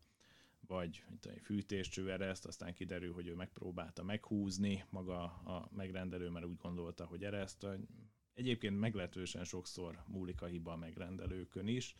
[0.66, 6.46] vagy mint egy fűtéscső ereszt, aztán kiderül, hogy ő megpróbálta meghúzni maga a megrendelő, mert
[6.46, 7.66] úgy gondolta, hogy ereszt.
[8.34, 11.96] Egyébként meglehetősen sokszor múlik a hiba a megrendelőkön is.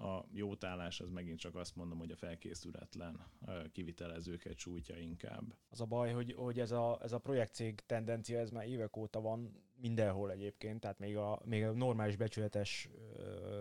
[0.00, 3.26] A jótállás az megint csak azt mondom, hogy a felkészületlen
[3.72, 5.54] kivitelezőket sújtja inkább.
[5.68, 9.20] Az a baj, hogy, hogy ez, a, ez a projektcég tendencia, ez már évek óta
[9.20, 12.88] van mindenhol egyébként, tehát még a, még a normális becsületes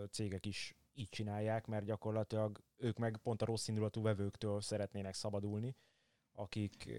[0.10, 5.76] cégek is így csinálják, mert gyakorlatilag ők meg pont a rossz indulatú vevőktől szeretnének szabadulni,
[6.32, 6.90] akik,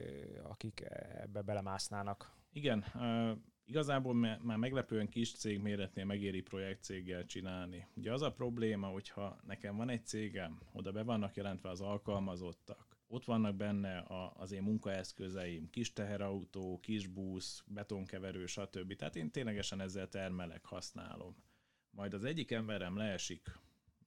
[0.43, 0.81] akik
[1.15, 2.39] ebbe belemásznának.
[2.53, 2.85] Igen,
[3.71, 7.87] igazából már meglepően kis cég méretnél megéri projektcéggel csinálni.
[7.95, 12.97] Ugye az a probléma, hogyha nekem van egy cégem, oda be vannak jelentve az alkalmazottak,
[13.07, 18.97] ott vannak benne a, az én munkaeszközeim, kis teherautó, kis busz, betonkeverő, stb.
[18.97, 21.37] Tehát én ténylegesen ezzel termelek, használom.
[21.91, 23.59] Majd az egyik emberem leesik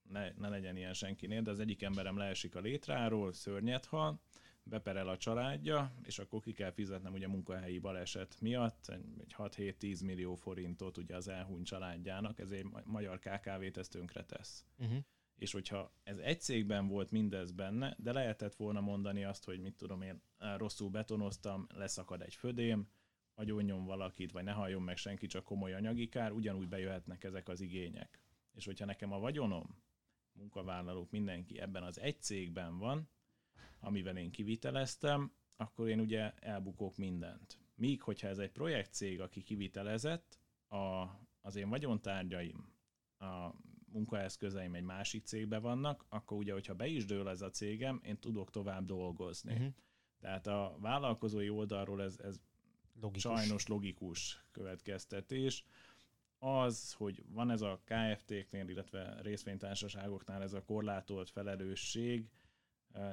[0.09, 4.21] ne, ne legyen ilyen senkinél, de az egyik emberem leesik a létráról, szörnyet hal,
[4.63, 8.87] beperel a családja, és akkor ki kell fizetnem ugye munkahelyi baleset miatt
[9.17, 14.65] egy 6-7-10 millió forintot ugye az elhuny családjának, ezért magyar KKV-t ezt tönkre tesz.
[14.77, 14.97] Uh-huh.
[15.35, 19.75] És hogyha ez egy cégben volt mindez benne, de lehetett volna mondani azt, hogy mit
[19.75, 20.21] tudom én,
[20.57, 22.87] rosszul betonoztam, leszakad egy födém,
[23.35, 27.61] agyonnyom valakit, vagy ne halljon meg senki, csak komoly anyagi kár, ugyanúgy bejöhetnek ezek az
[27.61, 28.21] igények.
[28.53, 29.83] És hogyha nekem a vagyonom
[30.33, 33.09] munkavállalók, mindenki ebben az egy cégben van,
[33.83, 37.59] amivel én kiviteleztem, akkor én ugye elbukok mindent.
[37.75, 41.05] Míg, hogyha ez egy projektcég, aki kivitelezett, a,
[41.41, 42.73] az én vagyontárgyaim,
[43.17, 43.49] a
[43.85, 48.19] munkaeszközeim egy másik cégben vannak, akkor ugye, hogyha be is dől ez a cégem, én
[48.19, 49.53] tudok tovább dolgozni.
[49.53, 49.73] Uh-huh.
[50.19, 52.39] Tehát a vállalkozói oldalról ez, ez
[53.01, 53.21] logikus.
[53.21, 55.63] sajnos logikus következtetés
[56.39, 62.29] az, hogy van ez a KFT-knél, illetve részvénytársaságoknál ez a korlátolt felelősség,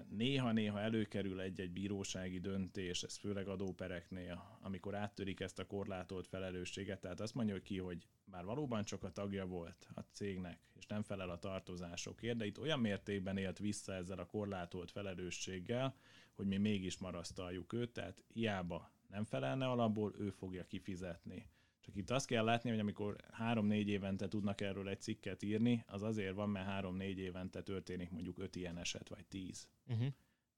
[0.08, 7.20] néha-néha előkerül egy-egy bírósági döntés, ez főleg adópereknél, amikor áttörik ezt a korlátolt felelősséget, tehát
[7.20, 11.30] azt mondja ki, hogy bár valóban csak a tagja volt a cégnek, és nem felel
[11.30, 15.94] a tartozásokért, de itt olyan mértékben élt vissza ezzel a korlátolt felelősséggel,
[16.32, 21.46] hogy mi mégis marasztaljuk őt, tehát hiába nem felelne alapból, ő fogja kifizetni.
[21.90, 26.02] Csak itt azt kell látni, hogy amikor három-négy évente tudnak erről egy cikket írni, az
[26.02, 29.68] azért van, mert három-négy évente történik mondjuk öt ilyen eset, vagy tíz.
[29.88, 30.06] Uh-huh.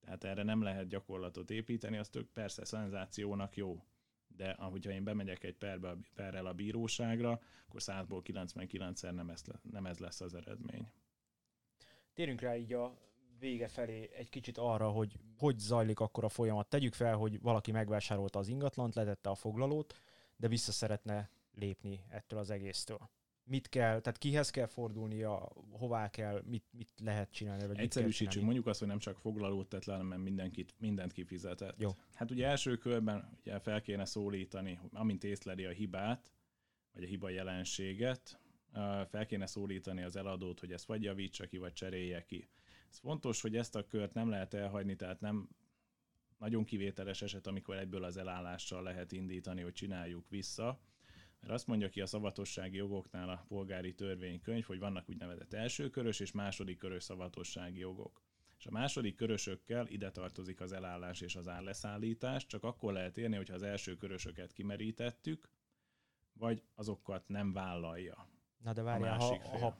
[0.01, 3.85] Tehát erre nem lehet gyakorlatot építeni, az tök persze szenzációnak jó.
[4.29, 9.87] De ahogyha én bemegyek egy perbe, perrel a bíróságra, akkor 100-ból 99-szer nem ez, nem
[9.87, 10.93] ez lesz az eredmény.
[12.15, 12.99] Térünk rá így a
[13.39, 16.69] vége felé egy kicsit arra, hogy hogy zajlik akkor a folyamat.
[16.69, 19.95] Tegyük fel, hogy valaki megvásárolta az ingatlant, letette a foglalót,
[20.37, 23.11] de vissza szeretne lépni ettől az egésztől.
[23.45, 27.67] Mit kell, tehát kihez kell fordulnia, hová kell, mit, mit lehet csinálni?
[27.67, 31.75] Vagy Egyszerűsítsük, mondjuk azt, hogy nem csak foglalót tett le, hanem mindenkit, mindent kifizetett.
[31.79, 31.91] Jó.
[32.15, 36.33] Hát ugye első körben ugye fel kéne szólítani, amint észleli a hibát,
[36.93, 38.41] vagy a hiba jelenséget,
[39.09, 42.49] fel kéne szólítani az eladót, hogy ezt vagy javítsa ki, vagy cserélje ki.
[42.91, 45.49] Ez fontos, hogy ezt a kört nem lehet elhagyni, tehát nem
[46.43, 50.81] nagyon kivételes eset, amikor egyből az elállással lehet indítani, hogy csináljuk vissza,
[51.41, 56.33] mert azt mondja ki a szavatossági jogoknál a polgári törvénykönyv, hogy vannak úgynevezett elsőkörös és
[56.33, 58.23] második körös szavatossági jogok.
[58.59, 63.37] És a második körösökkel ide tartozik az elállás és az árleszállítás, csak akkor lehet érni,
[63.37, 65.49] hogyha az első körösöket kimerítettük,
[66.33, 68.29] vagy azokat nem vállalja.
[68.59, 69.79] Na de várjál, ha, ha,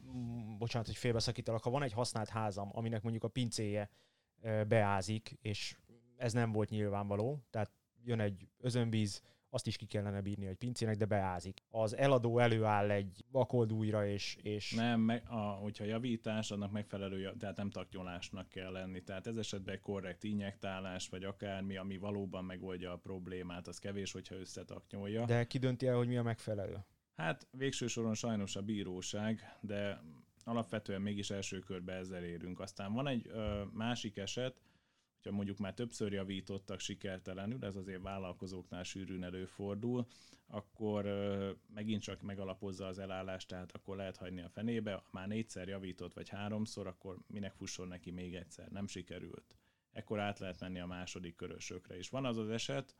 [0.59, 3.91] bocsánat, hogy félbeszakítalak, ha van egy használt házam, aminek mondjuk a pincéje
[4.67, 5.77] beázik, és
[6.23, 7.71] ez nem volt nyilvánvaló, tehát
[8.05, 11.63] jön egy özönvíz, azt is ki kellene bírni egy pincének, de beázik.
[11.71, 14.37] Az eladó előáll egy vakoldújra, és...
[14.43, 14.73] és...
[14.73, 19.03] Nem, meg, a, hogyha javítás, annak megfelelő, tehát nem taknyolásnak kell lenni.
[19.03, 24.35] Tehát ez esetben korrekt injektálás, vagy akármi, ami valóban megoldja a problémát, az kevés, hogyha
[24.35, 25.25] összetaknyolja.
[25.25, 26.85] De ki dönti el, hogy mi a megfelelő?
[27.17, 30.03] Hát végső soron sajnos a bíróság, de
[30.45, 32.61] alapvetően mégis első körbe ezzel érünk.
[32.61, 34.61] Aztán van egy ö, másik eset,
[35.23, 40.07] hogyha mondjuk már többször javítottak sikertelenül, ez azért vállalkozóknál sűrűn előfordul,
[40.47, 41.05] akkor
[41.75, 46.29] megint csak megalapozza az elállást, tehát akkor lehet hagyni a fenébe, már négyszer javított vagy
[46.29, 49.57] háromszor, akkor minek fusson neki még egyszer, nem sikerült.
[49.93, 51.97] Ekkor át lehet menni a második körösökre.
[51.97, 52.95] És van az az eset,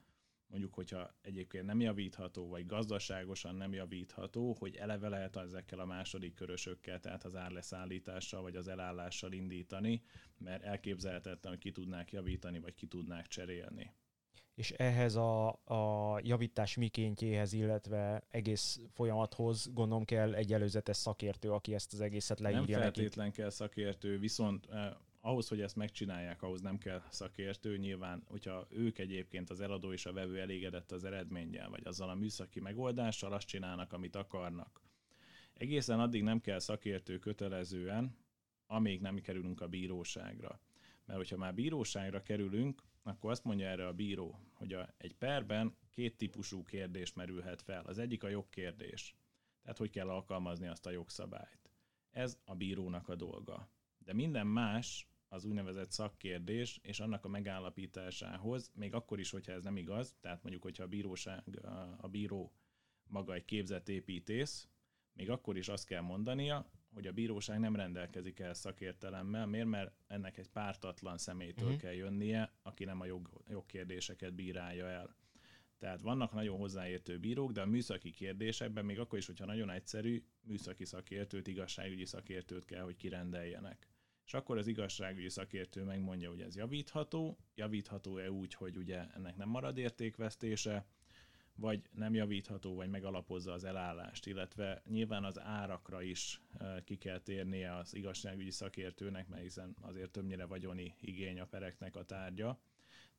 [0.53, 6.35] mondjuk, hogyha egyébként nem javítható, vagy gazdaságosan nem javítható, hogy eleve lehet ezekkel a második
[6.35, 10.03] körösökkel, tehát az árleszállítással, vagy az elállással indítani,
[10.39, 13.95] mert elképzelhetetlen, hogy ki tudnák javítani, vagy ki tudnák cserélni.
[14.55, 21.75] És ehhez a, a javítás mikéntjéhez, illetve egész folyamathoz gondolom kell egy előzetes szakértő, aki
[21.75, 23.41] ezt az egészet leírja Nem feltétlen neki.
[23.41, 24.93] kell szakértő, viszont eh,
[25.25, 27.77] ahhoz, hogy ezt megcsinálják, ahhoz nem kell szakértő.
[27.77, 32.15] Nyilván, hogyha ők egyébként az eladó és a vevő elégedett az eredménnyel, vagy azzal a
[32.15, 34.81] műszaki megoldással, azt csinálnak, amit akarnak.
[35.55, 38.17] Egészen addig nem kell szakértő kötelezően,
[38.67, 40.61] amíg nem kerülünk a bíróságra.
[41.05, 45.77] Mert hogyha már bíróságra kerülünk, akkor azt mondja erre a bíró, hogy a, egy perben
[45.91, 47.85] két típusú kérdés merülhet fel.
[47.85, 49.17] Az egyik a jogkérdés.
[49.63, 51.71] Tehát hogy kell alkalmazni azt a jogszabályt.
[52.11, 53.69] Ez a bírónak a dolga.
[53.99, 59.63] De minden más az úgynevezett szakkérdés, és annak a megállapításához, még akkor is, hogyha ez
[59.63, 61.43] nem igaz, tehát mondjuk, hogyha a bíróság,
[61.97, 62.53] a bíró
[63.05, 64.69] maga egy képzett építész,
[65.13, 69.47] még akkor is azt kell mondania, hogy a bíróság nem rendelkezik el szakértelemmel.
[69.47, 69.67] Miért?
[69.67, 71.81] Mert ennek egy pártatlan személytől uh-huh.
[71.81, 75.17] kell jönnie, aki nem a jog, jogkérdéseket bírálja el.
[75.79, 80.25] Tehát vannak nagyon hozzáértő bírók, de a műszaki kérdésekben, még akkor is, hogyha nagyon egyszerű,
[80.41, 83.92] műszaki szakértőt, igazságügyi szakértőt kell, hogy kirendeljenek
[84.27, 89.49] és akkor az igazságügyi szakértő megmondja, hogy ez javítható, javítható-e úgy, hogy ugye ennek nem
[89.49, 90.87] marad értékvesztése,
[91.55, 97.19] vagy nem javítható, vagy megalapozza az elállást, illetve nyilván az árakra is e, ki kell
[97.19, 102.61] térnie az igazságügyi szakértőnek, mert hiszen azért többnyire vagyoni igény a pereknek a tárgya,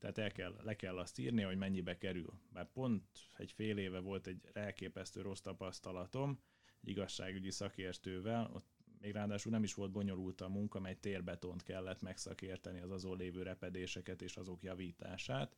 [0.03, 2.33] tehát el kell, le kell azt írni, hogy mennyibe kerül.
[2.49, 3.03] Bár pont
[3.37, 6.39] egy fél éve volt egy elképesztő rossz tapasztalatom,
[6.81, 8.67] egy igazságügyi szakértővel, ott
[9.03, 13.43] még ráadásul nem is volt bonyolult a munka, mert térbetont kellett megszakérteni az azon lévő
[13.43, 15.57] repedéseket és azok javítását,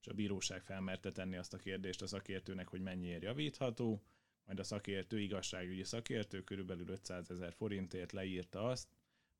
[0.00, 4.02] és a bíróság felmerte tenni azt a kérdést a szakértőnek, hogy mennyiért javítható,
[4.44, 8.88] majd a szakértő, igazságügyi szakértő körülbelül 500 ezer forintért leírta azt,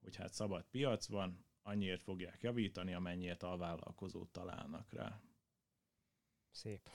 [0.01, 5.21] hogy hát szabad piac van, annyiért fogják javítani, amennyiért a vállalkozót találnak rá.
[6.55, 6.89] Szép.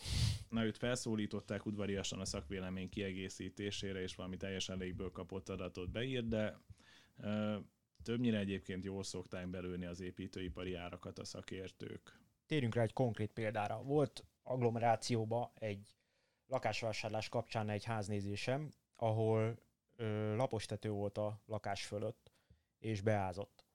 [0.49, 6.59] Na, őt felszólították udvariasan a szakvélemény kiegészítésére, és valami teljesen légből kapott adatot beírt, de
[7.17, 7.57] ö,
[8.03, 12.19] többnyire egyébként jól szokták belőni az építőipari árakat a szakértők.
[12.45, 13.81] Térjünk rá egy konkrét példára.
[13.81, 15.95] Volt agglomerációba egy
[16.47, 19.59] lakásvásárlás kapcsán egy háznézésem, ahol
[19.95, 22.31] ö, lapos tető volt a lakás fölött,
[22.79, 23.68] és beázott.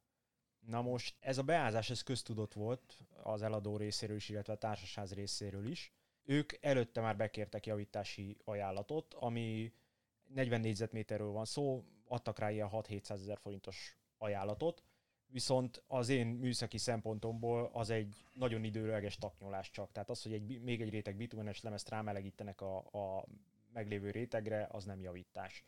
[0.67, 5.13] Na most ez a beázás, ez köztudott volt az eladó részéről is, illetve a társasház
[5.13, 5.93] részéről is.
[6.25, 9.73] Ők előtte már bekértek javítási ajánlatot, ami
[10.27, 14.83] 40 négyzetméterről van szó, adtak rá ilyen 6-700 ezer forintos ajánlatot,
[15.27, 19.93] viszont az én műszaki szempontomból az egy nagyon időleges taknyolás csak.
[19.93, 23.25] Tehát az, hogy egy, még egy réteg bitumenes lemezt rámelegítenek a, a
[23.73, 25.65] meglévő rétegre, az nem javítás.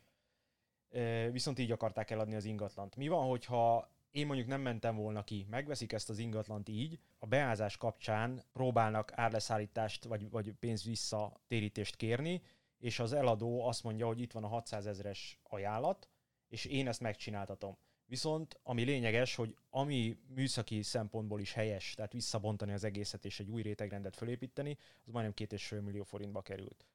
[1.30, 2.96] Viszont így akarták eladni az ingatlant.
[2.96, 7.26] Mi van, hogyha én mondjuk nem mentem volna ki, megveszik ezt az ingatlant így, a
[7.26, 12.42] beázás kapcsán próbálnak árleszállítást vagy, vagy pénz visszatérítést kérni,
[12.78, 16.08] és az eladó azt mondja, hogy itt van a 600 ezeres ajánlat,
[16.48, 17.76] és én ezt megcsináltatom.
[18.06, 23.48] Viszont ami lényeges, hogy ami műszaki szempontból is helyes, tehát visszabontani az egészet és egy
[23.48, 26.86] új rétegrendet fölépíteni, az majdnem két és fél millió forintba került.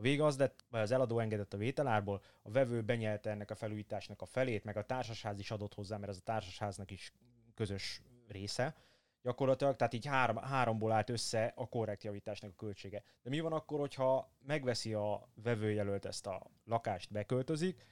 [0.00, 3.54] A vége az lett, vagy az eladó engedett a vételárból, a vevő benyelte ennek a
[3.54, 7.12] felújításnak a felét, meg a társasház is adott hozzá, mert ez a társasháznak is
[7.54, 8.76] közös része,
[9.22, 13.02] gyakorlatilag, tehát így három, háromból állt össze a korrekt javításnak a költsége.
[13.22, 17.86] De mi van akkor, hogyha megveszi a vevőjelölt ezt a lakást, beköltözik,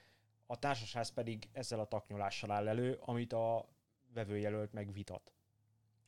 [0.46, 3.68] a társasház pedig ezzel a taknyolással áll elő, amit a
[4.14, 5.32] vevőjelölt megvitat.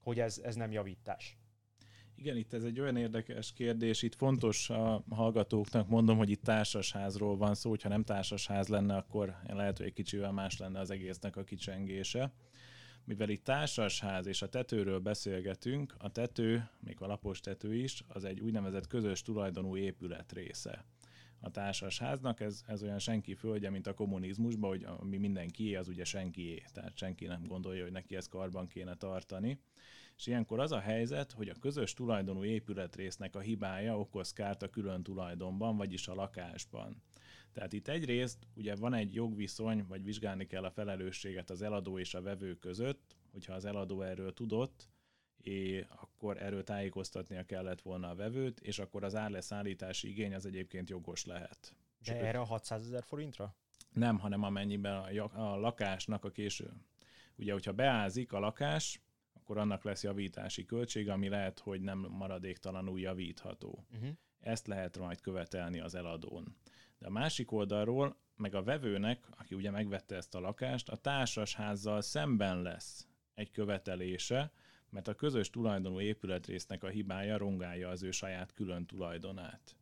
[0.03, 1.39] Hogy ez, ez nem javítás.
[2.21, 4.03] Igen, itt ez egy olyan érdekes kérdés.
[4.03, 9.37] Itt fontos a hallgatóknak mondom, hogy itt társasházról van szó, hogyha nem társasház lenne, akkor
[9.47, 12.33] lehet, hogy egy kicsivel más lenne az egésznek a kicsengése.
[13.05, 18.25] Mivel itt társasház és a tetőről beszélgetünk, a tető, még a lapos tető is, az
[18.25, 20.85] egy úgynevezett közös tulajdonú épület része
[21.41, 26.05] a társasháznak, ez, ez olyan senki földje, mint a kommunizmusban, hogy ami mindenkié, az ugye
[26.05, 29.61] senkié, tehát senki nem gondolja, hogy neki ezt karban kéne tartani.
[30.21, 34.68] És ilyenkor az a helyzet, hogy a közös tulajdonú épületrésznek a hibája okoz kárt a
[34.68, 37.03] külön tulajdonban, vagyis a lakásban.
[37.53, 42.14] Tehát itt egyrészt ugye van egy jogviszony, vagy vizsgálni kell a felelősséget az eladó és
[42.14, 44.89] a vevő között, hogyha az eladó erről tudott,
[45.37, 50.89] és akkor erről tájékoztatnia kellett volna a vevőt, és akkor az árleszállítási igény az egyébként
[50.89, 51.77] jogos lehet.
[52.05, 53.55] De erre a 600 ezer forintra?
[53.93, 56.73] Nem, hanem amennyiben a, a lakásnak a késő.
[57.37, 59.01] Ugye, hogyha beázik a lakás,
[59.51, 63.86] akkor annak lesz javítási költség, ami lehet, hogy nem maradéktalanul javítható.
[63.92, 64.11] Uh-huh.
[64.40, 66.57] Ezt lehet majd követelni az eladón.
[66.98, 72.01] De a másik oldalról, meg a vevőnek, aki ugye megvette ezt a lakást, a társasházzal
[72.01, 74.53] szemben lesz egy követelése,
[74.90, 79.76] mert a közös tulajdonú épületrésznek a hibája rongálja az ő saját külön tulajdonát.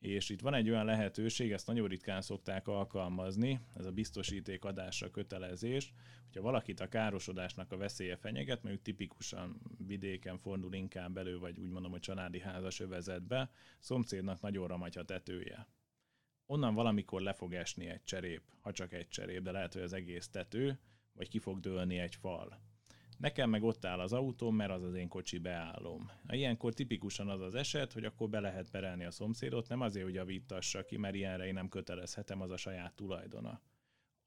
[0.00, 5.10] És itt van egy olyan lehetőség, ezt nagyon ritkán szokták alkalmazni, ez a biztosíték adásra
[5.10, 5.92] kötelezés,
[6.24, 11.70] hogyha valakit a károsodásnak a veszélye fenyeget, mondjuk tipikusan vidéken fordul inkább elő, vagy úgy
[11.70, 15.66] mondom, hogy családi házas övezetbe, szomszédnak nagyon ramagy a tetője.
[16.46, 19.92] Onnan valamikor le fog esni egy cserép, ha csak egy cserép, de lehet, hogy az
[19.92, 20.78] egész tető,
[21.12, 22.69] vagy ki fog dőlni egy fal
[23.20, 26.10] Nekem meg ott áll az autóm, mert az az én kocsi beállom.
[26.28, 30.14] Ilyenkor tipikusan az az eset, hogy akkor be lehet perelni a szomszédot, nem azért, hogy
[30.14, 33.60] javítassa ki, mert ilyenre én nem kötelezhetem, az a saját tulajdona.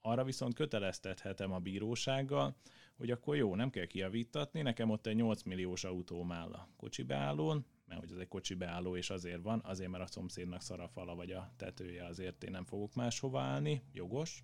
[0.02, 2.56] Arra viszont köteleztethetem a bírósággal,
[2.96, 7.04] hogy akkor jó, nem kell kiavítatni, nekem ott egy 8 milliós autóm áll a kocsi
[7.04, 11.16] beállón, mert hogy ez egy kocsi beálló, és azért van, azért, mert a szomszédnak szarafala
[11.16, 14.44] vagy a tetője, azért én nem fogok máshova állni, jogos.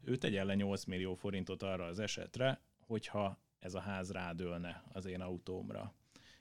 [0.00, 5.06] Ő tegyen le 8 millió forintot arra az esetre, hogyha ez a ház rádőlne az
[5.06, 5.94] én autómra.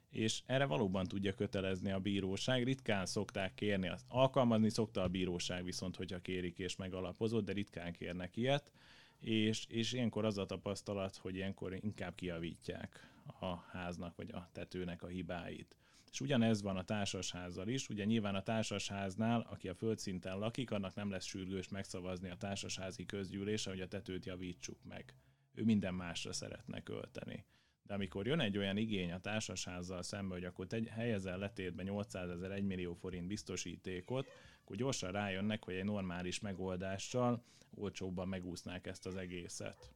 [0.09, 2.63] És erre valóban tudja kötelezni a bíróság.
[2.63, 8.38] Ritkán szokták kérni, alkalmazni szokta a bíróság viszont, hogyha kérik és megalapozott, de ritkán kérnek
[8.38, 8.71] ilyet.
[9.19, 15.03] És, és ilyenkor az a tapasztalat, hogy ilyenkor inkább kiavítják a háznak vagy a tetőnek
[15.03, 15.78] a hibáit.
[16.11, 20.95] És ugyanez van a társasházzal is, ugye nyilván a társasháznál, aki a földszinten lakik, annak
[20.95, 25.13] nem lesz sürgős megszavazni a társasházi közgyűlése, hogy a tetőt javítsuk meg
[25.54, 27.45] ő minden másra szeretne költeni.
[27.84, 32.30] De amikor jön egy olyan igény a társasházzal szembe, hogy akkor te helyezel letétbe 800
[32.30, 34.28] ezer 1 millió forint biztosítékot,
[34.62, 37.43] akkor gyorsan rájönnek, hogy egy normális megoldással
[37.76, 39.93] olcsóbban megúsznák ezt az egészet.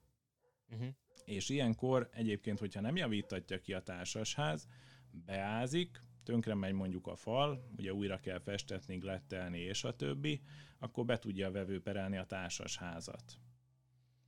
[0.69, 0.87] Uh-huh.
[1.25, 4.67] És ilyenkor egyébként, hogyha nem javítatja ki a társasház,
[5.11, 10.41] beázik, tönkre megy mondjuk a fal, ugye újra kell festetni, glettelni és a többi,
[10.79, 13.39] akkor be tudja a vevő perelni a társasházat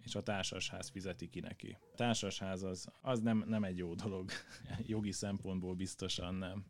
[0.04, 1.78] és a társasház fizeti ki neki.
[1.92, 4.32] A társasház az, az nem, nem egy jó dolog.
[4.88, 6.66] Jogi szempontból biztosan nem.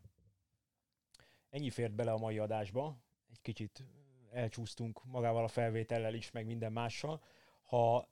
[1.50, 2.96] Ennyi fért bele a mai adásba.
[3.30, 3.84] Egy kicsit
[4.30, 7.22] elcsúsztunk magával a felvétellel is, meg minden mással.
[7.62, 8.08] Ha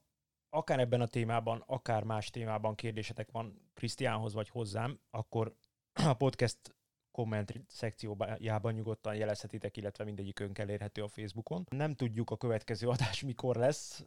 [0.51, 5.57] akár ebben a témában, akár más témában kérdésetek van Krisztiánhoz vagy hozzám, akkor
[5.93, 6.78] a podcast
[7.19, 11.67] komment szekciójában nyugodtan jelezhetitek, illetve mindegyikünk elérhető a Facebookon.
[11.71, 14.05] Nem tudjuk a következő adás mikor lesz,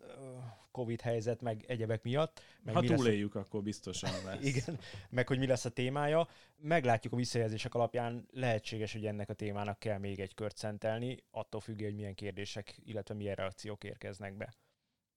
[0.71, 2.41] Covid helyzet, meg egyebek miatt.
[2.63, 3.45] Meg ha túléljük, lesz...
[3.45, 4.43] akkor biztosan lesz.
[4.43, 6.27] Igen, meg hogy mi lesz a témája.
[6.57, 11.59] Meglátjuk a visszajelzések alapján, lehetséges, hogy ennek a témának kell még egy kört szentelni, attól
[11.59, 14.53] függően, hogy milyen kérdések, illetve milyen reakciók érkeznek be.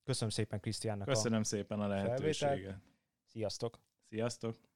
[0.05, 2.79] Köszönöm szépen Krisztiánnak Köszönöm a szépen a lehetőséget.
[3.27, 3.81] Sziasztok!
[4.09, 4.74] Sziasztok!